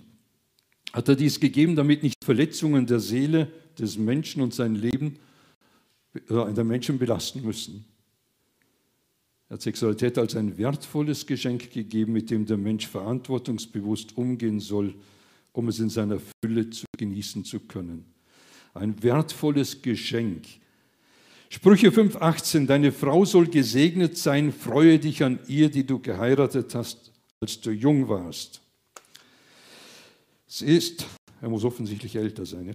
hat 0.92 1.08
er 1.08 1.16
dies 1.16 1.38
gegeben, 1.38 1.76
damit 1.76 2.02
nicht 2.02 2.24
Verletzungen 2.24 2.86
der 2.86 3.00
Seele 3.00 3.52
des 3.78 3.98
Menschen 3.98 4.42
und 4.42 4.54
sein 4.54 4.74
Leben 4.74 5.18
äh, 6.14 6.52
der 6.52 6.64
Menschen 6.64 6.98
belasten 6.98 7.42
müssen. 7.42 7.84
Er 9.48 9.54
hat 9.54 9.62
Sexualität 9.62 10.18
als 10.18 10.36
ein 10.36 10.58
wertvolles 10.58 11.26
Geschenk 11.26 11.70
gegeben, 11.70 12.12
mit 12.12 12.30
dem 12.30 12.44
der 12.46 12.58
Mensch 12.58 12.86
verantwortungsbewusst 12.86 14.16
umgehen 14.16 14.60
soll, 14.60 14.94
um 15.52 15.68
es 15.68 15.78
in 15.78 15.88
seiner 15.88 16.18
Fülle 16.44 16.68
zu 16.70 16.84
genießen 16.96 17.44
zu 17.44 17.60
können. 17.60 18.04
Ein 18.74 19.02
wertvolles 19.02 19.80
Geschenk. 19.80 20.46
Sprüche 21.50 21.88
5,18: 21.88 22.66
Deine 22.66 22.92
Frau 22.92 23.24
soll 23.24 23.46
gesegnet 23.46 24.18
sein, 24.18 24.52
freue 24.52 24.98
dich 24.98 25.22
an 25.24 25.38
ihr, 25.48 25.70
die 25.70 25.86
du 25.86 25.98
geheiratet 25.98 26.74
hast, 26.74 27.12
als 27.40 27.60
du 27.60 27.70
jung 27.70 28.08
warst. 28.08 28.60
Sie 30.46 30.66
ist, 30.66 31.06
er 31.40 31.48
muss 31.48 31.64
offensichtlich 31.64 32.16
älter 32.16 32.46
sein, 32.46 32.68
ja? 32.68 32.74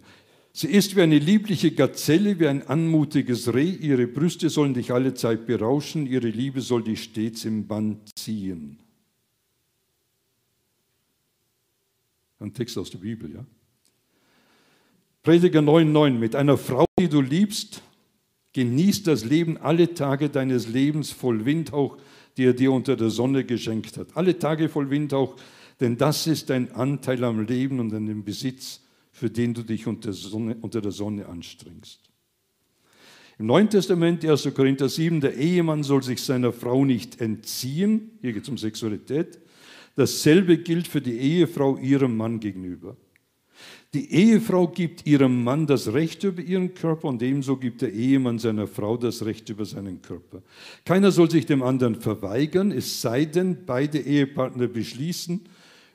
Sie 0.56 0.68
ist 0.68 0.96
wie 0.96 1.02
eine 1.02 1.18
liebliche 1.18 1.72
Gazelle, 1.72 2.40
wie 2.40 2.48
ein 2.48 2.68
anmutiges 2.68 3.52
Reh. 3.56 3.72
Ihre 3.72 4.06
Brüste 4.06 4.52
sollen 4.52 4.76
dich 4.76 4.92
alle 4.92 5.16
Zeit 5.16 5.48
berauschen. 5.48 6.06
Ihre 6.06 6.28
Liebe 6.28 6.62
soll 6.62 6.84
dich 6.84 7.02
stets 7.02 7.46
im 7.46 7.66
Band 7.66 8.12
ziehen. 8.16 8.78
Ein 12.40 12.54
Text 12.54 12.78
aus 12.78 12.92
der 12.92 13.00
Bibel, 13.00 13.34
ja. 13.34 13.44
Prediger 15.24 15.62
9,9. 15.62 16.12
Mit 16.12 16.36
einer 16.36 16.58
Frau, 16.58 16.86
die 17.00 17.10
du 17.10 17.22
liebst, 17.22 17.82
genießt 18.54 19.08
das 19.08 19.26
Leben 19.26 19.58
alle 19.58 19.94
Tage 19.94 20.30
deines 20.30 20.68
Lebens 20.68 21.12
voll 21.12 21.46
Windhauch, 21.46 21.98
die 22.38 22.46
er 22.46 22.54
dir 22.54 22.72
unter 22.72 22.96
der 22.96 23.10
Sonne 23.10 23.44
geschenkt 23.44 23.98
hat. 23.98 24.16
Alle 24.16 24.39
Tage 24.39 24.70
voll 24.70 24.89
Windhauch, 24.89 25.36
denn 25.80 25.98
das 25.98 26.28
ist 26.28 26.50
dein 26.50 26.72
Anteil 26.74 27.24
am 27.24 27.46
Leben 27.46 27.80
und 27.80 27.94
an 27.94 28.06
dem 28.06 28.24
Besitz 28.24 28.84
für 29.13 29.30
den 29.30 29.54
du 29.54 29.62
dich 29.62 29.86
unter, 29.88 30.12
Sonne, 30.12 30.58
unter 30.60 30.82
der 30.82 30.92
Sonne 30.92 31.28
anstrengst. 31.28 32.00
Im 33.38 33.46
Neuen 33.46 33.70
Testament, 33.70 34.26
1. 34.26 34.54
Korinther 34.56 34.89
7, 34.89 35.22
der 35.22 35.38
Ehemann 35.38 35.84
soll 35.84 36.04
sich 36.04 36.22
seiner 36.22 36.52
Frau 36.52 36.84
nicht 36.84 37.22
entziehen, 37.22 38.12
hier 38.22 38.34
geht 38.34 38.44
es 38.44 38.50
um 38.50 38.58
Sexualität. 38.58 39.39
Dasselbe 39.96 40.58
gilt 40.58 40.88
für 40.88 41.02
die 41.02 41.18
Ehefrau 41.18 41.78
ihrem 41.78 42.18
Mann 42.18 42.39
gegenüber. 42.39 42.98
Die 43.94 44.12
Ehefrau 44.12 44.68
gibt 44.68 45.06
ihrem 45.06 45.44
Mann 45.44 45.68
das 45.68 45.94
Recht 45.94 46.24
über 46.24 46.42
ihren 46.42 46.74
Körper 46.74 47.10
und 47.10 47.22
ebenso 47.22 47.58
gibt 47.58 47.82
der 47.82 47.94
Ehemann 47.94 48.40
seiner 48.40 48.66
Frau 48.66 48.98
das 48.98 49.24
Recht 49.24 49.50
über 49.50 49.66
seinen 49.66 50.02
Körper. 50.02 50.42
Keiner 50.84 51.12
soll 51.12 51.30
sich 51.30 51.46
dem 51.46 51.62
anderen 51.62 51.96
verweigern, 51.96 52.72
es 52.72 53.02
sei 53.02 53.26
denn, 53.26 53.66
beide 53.66 54.00
Ehepartner 54.00 54.68
beschließen, 54.68 55.42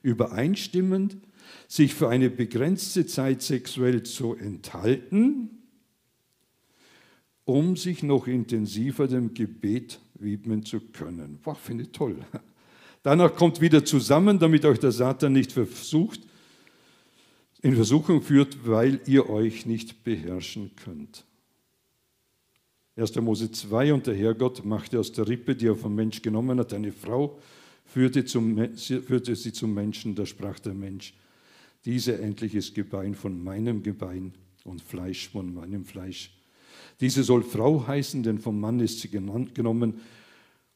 übereinstimmend, 0.03 1.17
sich 1.67 1.95
für 1.95 2.09
eine 2.09 2.31
begrenzte 2.31 3.07
Zeit 3.07 3.43
sexuell 3.43 4.05
zu 4.05 4.35
enthalten 4.35 5.51
um 7.49 7.77
sich 7.77 8.03
noch 8.03 8.27
intensiver 8.27 9.09
dem 9.09 9.33
Gebet 9.33 10.01
widmen 10.19 10.67
zu 10.67 10.81
können. 10.81 11.39
Wow, 11.45 11.59
finde 11.59 11.85
ich 11.85 11.93
toll. 11.93 12.17
Danach 13.03 13.35
kommt 13.35 13.63
wieder 13.63 13.87
zusammen, 13.87 14.39
damit 14.39 14.67
euch 14.67 14.79
der 14.79 14.93
Satan 14.93 15.33
nicht 15.33 15.53
versucht, 15.53 16.21
in 17.63 17.75
Versuchung 17.75 18.23
führt, 18.23 18.67
weil 18.67 19.01
ihr 19.07 19.29
euch 19.29 19.67
nicht 19.67 20.05
beherrschen 20.05 20.71
könnt. 20.77 21.25
1. 22.97 23.15
Mose 23.17 23.51
2 23.51 23.95
und 23.95 24.07
der 24.07 24.15
Herrgott 24.15 24.65
machte 24.65 24.99
aus 24.99 25.13
der 25.13 25.29
Rippe, 25.29 25.55
die 25.55 25.67
er 25.67 25.77
vom 25.77 25.95
Mensch 25.95 26.21
genommen 26.23 26.59
hat, 26.59 26.73
eine 26.73 26.93
Frau, 26.93 27.39
führte, 27.85 28.25
zum, 28.25 28.75
führte 28.77 29.37
sie 29.37 29.53
zum 29.53 29.73
Menschen, 29.73 30.15
da 30.15 30.27
sprach 30.27 30.59
der 30.59 30.75
Mensch, 30.75 31.15
diese 31.85 32.19
endlich 32.19 32.55
ist 32.55 32.75
Gebein 32.75 33.15
von 33.15 33.43
meinem 33.43 33.83
Gebein 33.83 34.35
und 34.65 34.83
Fleisch 34.83 35.29
von 35.29 35.55
meinem 35.55 35.85
Fleisch. 35.85 36.33
Diese 37.01 37.23
soll 37.23 37.45
Frau 37.45 37.87
heißen, 37.87 38.23
denn 38.25 38.39
vom 38.39 38.59
Mann 38.59 38.81
ist 38.81 39.01
sie 39.01 39.09
genommen. 39.09 40.01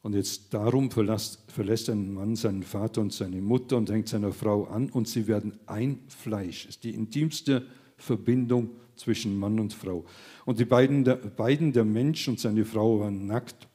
Und 0.03 0.15
jetzt 0.15 0.53
darum 0.53 0.91
verlässt, 0.91 1.45
verlässt 1.47 1.89
ein 1.89 2.13
Mann 2.13 2.35
seinen 2.35 2.65
Vater 2.65 3.01
und 3.01 3.13
seine 3.13 3.41
Mutter 3.41 3.77
und 3.77 3.89
hängt 3.89 4.09
seiner 4.09 4.33
Frau 4.33 4.65
an 4.65 4.91
und 4.91 5.07
sie 5.07 5.29
werden 5.29 5.59
ein 5.67 6.01
Fleisch. 6.09 6.67
Das 6.67 6.77
ist 6.77 6.85
die 6.85 6.91
intimste 6.91 7.65
Verbindung 7.97 8.71
zwischen 8.97 9.39
Mann 9.39 9.61
und 9.61 9.73
Frau. 9.73 10.05
Und 10.45 10.59
die 10.59 10.65
beiden, 10.65 11.05
der, 11.05 11.17
beiden, 11.17 11.73
der 11.73 11.85
Mensch 11.85 12.27
und 12.27 12.41
seine 12.41 12.65
Frau, 12.65 12.99
waren 13.01 13.27
nackt 13.27 13.69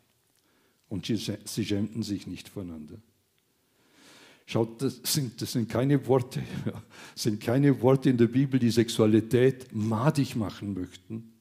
und 0.89 1.05
sie, 1.05 1.15
sie 1.15 1.65
schämten 1.65 2.03
sich 2.03 2.27
nicht 2.27 2.49
voneinander. 2.49 2.97
Schaut, 4.45 4.81
das 4.81 5.01
sind, 5.03 5.41
das 5.41 5.53
sind 5.53 5.69
keine 5.69 6.07
Worte, 6.07 6.41
sind 7.15 7.41
keine 7.41 7.81
Worte 7.81 8.09
in 8.09 8.17
der 8.17 8.27
Bibel, 8.27 8.59
die 8.59 8.69
Sexualität 8.69 9.67
madig 9.73 10.35
machen 10.35 10.73
möchten. 10.73 11.33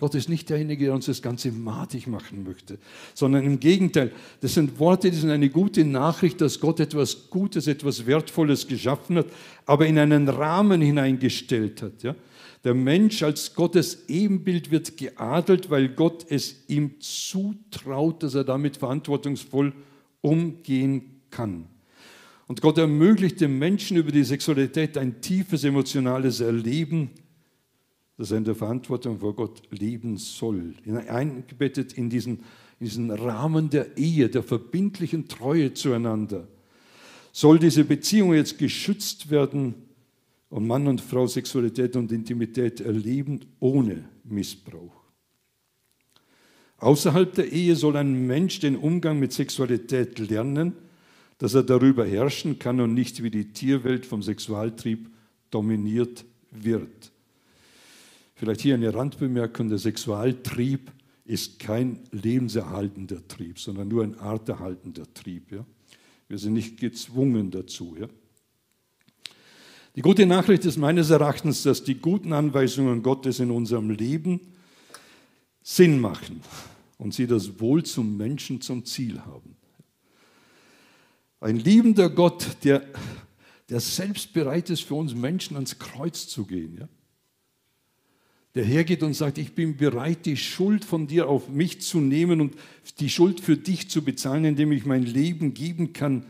Gott 0.00 0.14
ist 0.14 0.30
nicht 0.30 0.48
derjenige, 0.48 0.86
der 0.86 0.94
uns 0.94 1.04
das 1.04 1.20
Ganze 1.20 1.52
madig 1.52 2.06
machen 2.06 2.42
möchte, 2.42 2.78
sondern 3.12 3.44
im 3.44 3.60
Gegenteil, 3.60 4.12
das 4.40 4.54
sind 4.54 4.78
Worte, 4.78 5.10
die 5.10 5.16
sind 5.18 5.28
eine 5.28 5.50
gute 5.50 5.84
Nachricht, 5.84 6.40
dass 6.40 6.58
Gott 6.58 6.80
etwas 6.80 7.28
Gutes, 7.28 7.66
etwas 7.66 8.06
Wertvolles 8.06 8.66
geschaffen 8.66 9.18
hat, 9.18 9.26
aber 9.66 9.86
in 9.86 9.98
einen 9.98 10.26
Rahmen 10.26 10.80
hineingestellt 10.80 11.82
hat. 11.82 12.02
Ja? 12.02 12.16
Der 12.64 12.72
Mensch 12.72 13.22
als 13.22 13.54
Gottes 13.54 14.08
Ebenbild 14.08 14.70
wird 14.70 14.96
geadelt, 14.96 15.68
weil 15.68 15.90
Gott 15.90 16.24
es 16.30 16.64
ihm 16.68 16.98
zutraut, 17.00 18.22
dass 18.22 18.34
er 18.34 18.44
damit 18.44 18.78
verantwortungsvoll 18.78 19.74
umgehen 20.22 21.20
kann. 21.28 21.66
Und 22.46 22.62
Gott 22.62 22.78
ermöglicht 22.78 23.42
dem 23.42 23.58
Menschen 23.58 23.98
über 23.98 24.12
die 24.12 24.24
Sexualität 24.24 24.96
ein 24.96 25.20
tiefes 25.20 25.62
emotionales 25.62 26.40
Erleben, 26.40 27.10
dass 28.20 28.32
er 28.32 28.36
in 28.36 28.44
der 28.44 28.54
Verantwortung 28.54 29.18
vor 29.18 29.34
Gott 29.34 29.62
leben 29.70 30.18
soll. 30.18 30.74
Eingebettet 31.08 31.94
in 31.94 32.10
diesen, 32.10 32.40
diesen 32.78 33.10
Rahmen 33.10 33.70
der 33.70 33.96
Ehe, 33.96 34.28
der 34.28 34.42
verbindlichen 34.42 35.26
Treue 35.26 35.72
zueinander. 35.72 36.46
Soll 37.32 37.58
diese 37.58 37.82
Beziehung 37.82 38.34
jetzt 38.34 38.58
geschützt 38.58 39.30
werden 39.30 39.74
und 40.50 40.66
Mann 40.66 40.86
und 40.86 41.00
Frau 41.00 41.26
Sexualität 41.26 41.96
und 41.96 42.12
Intimität 42.12 42.82
erleben 42.82 43.40
ohne 43.58 44.04
Missbrauch. 44.24 45.02
Außerhalb 46.76 47.32
der 47.32 47.50
Ehe 47.50 47.74
soll 47.74 47.96
ein 47.96 48.26
Mensch 48.26 48.60
den 48.60 48.76
Umgang 48.76 49.18
mit 49.18 49.32
Sexualität 49.32 50.18
lernen, 50.18 50.74
dass 51.38 51.54
er 51.54 51.62
darüber 51.62 52.04
herrschen 52.04 52.58
kann 52.58 52.80
und 52.80 52.92
nicht 52.92 53.22
wie 53.22 53.30
die 53.30 53.54
Tierwelt 53.54 54.04
vom 54.04 54.22
Sexualtrieb 54.22 55.08
dominiert 55.50 56.26
wird. 56.50 57.12
Vielleicht 58.40 58.62
hier 58.62 58.72
eine 58.72 58.94
Randbemerkung, 58.94 59.68
der 59.68 59.76
Sexualtrieb 59.76 60.90
ist 61.26 61.58
kein 61.58 62.00
lebenserhaltender 62.10 63.28
Trieb, 63.28 63.58
sondern 63.58 63.88
nur 63.88 64.02
ein 64.02 64.18
arterhaltender 64.18 65.04
Trieb. 65.12 65.52
Ja? 65.52 65.66
Wir 66.26 66.38
sind 66.38 66.54
nicht 66.54 66.80
gezwungen 66.80 67.50
dazu. 67.50 67.98
Ja? 68.00 68.06
Die 69.94 70.00
gute 70.00 70.24
Nachricht 70.24 70.64
ist 70.64 70.78
meines 70.78 71.10
Erachtens, 71.10 71.64
dass 71.64 71.84
die 71.84 71.96
guten 71.96 72.32
Anweisungen 72.32 73.02
Gottes 73.02 73.40
in 73.40 73.50
unserem 73.50 73.90
Leben 73.90 74.40
Sinn 75.62 76.00
machen 76.00 76.40
und 76.96 77.12
sie 77.12 77.26
das 77.26 77.60
Wohl 77.60 77.82
zum 77.82 78.16
Menschen 78.16 78.62
zum 78.62 78.86
Ziel 78.86 79.20
haben. 79.20 79.54
Ein 81.40 81.56
liebender 81.58 82.08
Gott, 82.08 82.56
der, 82.64 82.88
der 83.68 83.80
selbst 83.80 84.32
bereit 84.32 84.70
ist, 84.70 84.84
für 84.84 84.94
uns 84.94 85.14
Menschen 85.14 85.56
ans 85.56 85.78
Kreuz 85.78 86.26
zu 86.26 86.46
gehen. 86.46 86.78
Ja? 86.80 86.88
Der 88.54 88.64
hergeht 88.64 89.02
und 89.02 89.14
sagt, 89.14 89.38
ich 89.38 89.54
bin 89.54 89.76
bereit, 89.76 90.26
die 90.26 90.36
Schuld 90.36 90.84
von 90.84 91.06
dir 91.06 91.28
auf 91.28 91.48
mich 91.48 91.80
zu 91.80 92.00
nehmen 92.00 92.40
und 92.40 92.54
die 92.98 93.08
Schuld 93.08 93.40
für 93.40 93.56
dich 93.56 93.88
zu 93.88 94.02
bezahlen, 94.02 94.44
indem 94.44 94.72
ich 94.72 94.84
mein 94.84 95.04
Leben 95.04 95.54
geben 95.54 95.92
kann. 95.92 96.26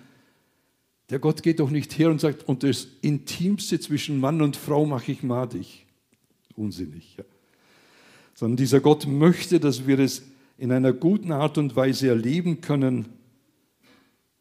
Der 1.08 1.18
Gott 1.18 1.42
geht 1.42 1.60
doch 1.60 1.70
nicht 1.70 1.98
her 1.98 2.10
und 2.10 2.20
sagt, 2.20 2.46
und 2.46 2.62
das 2.62 2.88
Intimste 3.00 3.80
zwischen 3.80 4.20
Mann 4.20 4.42
und 4.42 4.56
Frau 4.56 4.84
mache 4.84 5.12
ich 5.12 5.22
madig. 5.22 5.86
Unsinnig. 6.56 7.16
Ja. 7.16 7.24
Sondern 8.34 8.58
dieser 8.58 8.80
Gott 8.80 9.06
möchte, 9.06 9.58
dass 9.58 9.86
wir 9.86 9.98
es 9.98 10.22
in 10.58 10.72
einer 10.72 10.92
guten 10.92 11.32
Art 11.32 11.56
und 11.56 11.74
Weise 11.74 12.08
erleben 12.08 12.60
können, 12.60 13.08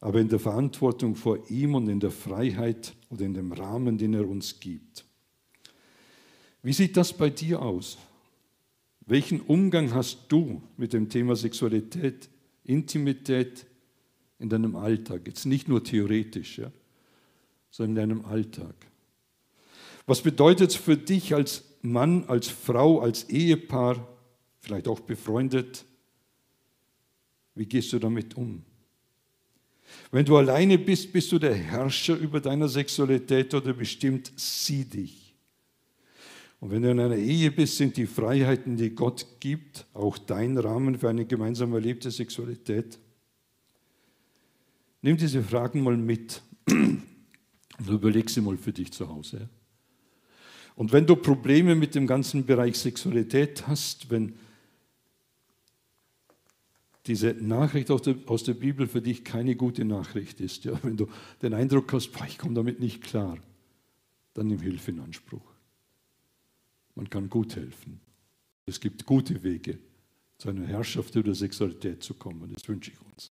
aber 0.02 0.20
in 0.20 0.28
der 0.28 0.40
Verantwortung 0.40 1.16
vor 1.16 1.50
ihm 1.50 1.76
und 1.76 1.88
in 1.88 2.02
der 2.02 2.12
Freiheit 2.12 2.94
oder 3.10 3.26
in 3.26 3.34
dem 3.34 3.52
Rahmen, 3.54 3.98
den 3.98 4.14
er 4.14 4.28
uns 4.28 4.60
gibt. 4.60 5.06
Wie 6.62 6.74
sieht 6.74 6.98
das 6.98 7.14
bei 7.14 7.30
dir 7.30 7.62
aus? 7.62 7.98
Welchen 9.06 9.42
Umgang 9.42 9.94
hast 9.94 10.26
du 10.30 10.62
mit 10.78 10.94
dem 10.94 11.10
Thema 11.10 11.36
Sexualität, 11.36 12.30
Intimität 12.64 13.66
in 14.38 14.50
deinem 14.50 14.76
Alltag? 14.76 15.22
Jetzt 15.26 15.46
nicht 15.46 15.68
nur 15.68 15.84
theoretisch, 15.84 16.60
ja, 16.60 16.72
sondern 17.72 17.90
in 17.90 18.10
deinem 18.10 18.26
Alltag. 18.26 18.76
Was 20.06 20.22
bedeutet 20.22 20.72
es 20.72 20.76
für 20.76 20.98
dich 20.98 21.34
als 21.34 21.64
Mann, 21.82 22.26
als 22.26 22.50
Frau, 22.50 23.00
als 23.00 23.30
Ehepaar, 23.30 24.08
vielleicht 24.60 24.88
auch 24.88 25.00
befreundet? 25.00 25.86
Wie 27.56 27.66
gehst 27.66 27.94
du 27.94 28.00
damit 28.00 28.36
um? 28.36 28.64
Wenn 30.12 30.26
du 30.26 30.38
alleine 30.38 30.78
bist, 30.78 31.12
bist 31.12 31.32
du 31.32 31.40
der 31.40 31.56
Herrscher 31.56 32.16
über 32.16 32.40
deine 32.40 32.68
Sexualität 32.70 33.54
oder 33.54 33.74
bestimmt 33.74 34.32
sie 34.36 34.86
dich? 34.86 35.29
Und 36.60 36.72
wenn 36.72 36.82
du 36.82 36.92
in 36.92 37.00
einer 37.00 37.16
Ehe 37.16 37.52
bist, 37.52 37.78
sind 37.78 37.96
die 37.96 38.06
Freiheiten, 38.06 38.76
die 38.76 38.90
Gott 38.90 39.26
gibt, 39.40 39.86
auch 39.94 40.18
dein 40.18 40.58
Rahmen 40.58 40.98
für 40.98 41.10
eine 41.10 41.26
gemeinsam 41.26 41.74
erlebte 41.74 42.12
Sexualität. 42.12 43.00
Nimm 45.02 45.16
diese 45.16 45.42
Fragen 45.42 45.82
mal 45.82 45.96
mit 45.96 46.42
und 46.68 47.88
überleg 47.88 48.30
sie 48.30 48.42
mal 48.42 48.58
für 48.58 48.74
dich 48.74 48.92
zu 48.92 49.08
Hause. 49.08 49.48
Und 50.76 50.92
wenn 50.92 51.06
du 51.06 51.16
Probleme 51.16 51.76
mit 51.76 51.96
dem 51.96 52.08
ganzen 52.08 52.46
Bereich 52.46 52.78
Sexualität 52.78 53.68
hast, 53.68 54.10
wenn 54.10 54.36
diese 57.06 57.34
Nachricht 57.34 57.90
aus 57.90 58.04
der, 58.04 58.54
Bibel 58.54 58.88
für 58.88 59.02
dich 59.02 59.24
keine 59.24 59.56
gute 59.56 59.84
Nachricht 59.86 60.42
ist, 60.42 60.66
ja, 60.66 60.78
wenn 60.84 60.98
du 60.98 61.08
den 61.42 61.54
Eindruck 61.54 61.92
hast, 61.94 62.12
boah, 62.12 62.26
ich 62.28 62.38
komme 62.38 62.54
damit 62.54 62.80
nicht 62.80 63.02
klar, 63.02 63.38
dann 64.34 64.48
nimm 64.48 64.60
Hilfe 64.60 64.92
in 64.92 65.00
Anspruch. 65.00 65.42
Man 66.96 67.10
kann 67.10 67.30
gut 67.30 67.56
helfen. 67.56 68.00
Es 68.66 68.80
gibt 68.80 69.06
gute 69.06 69.42
Wege, 69.44 69.80
zu 70.38 70.50
einer 70.50 70.68
Herrschaft 70.68 71.16
über 71.16 71.34
Sexualität 71.34 72.04
zu 72.04 72.14
kommen. 72.14 72.54
Das 72.54 72.68
wünsche 72.68 72.92
ich 72.92 73.02
uns. 73.02 73.32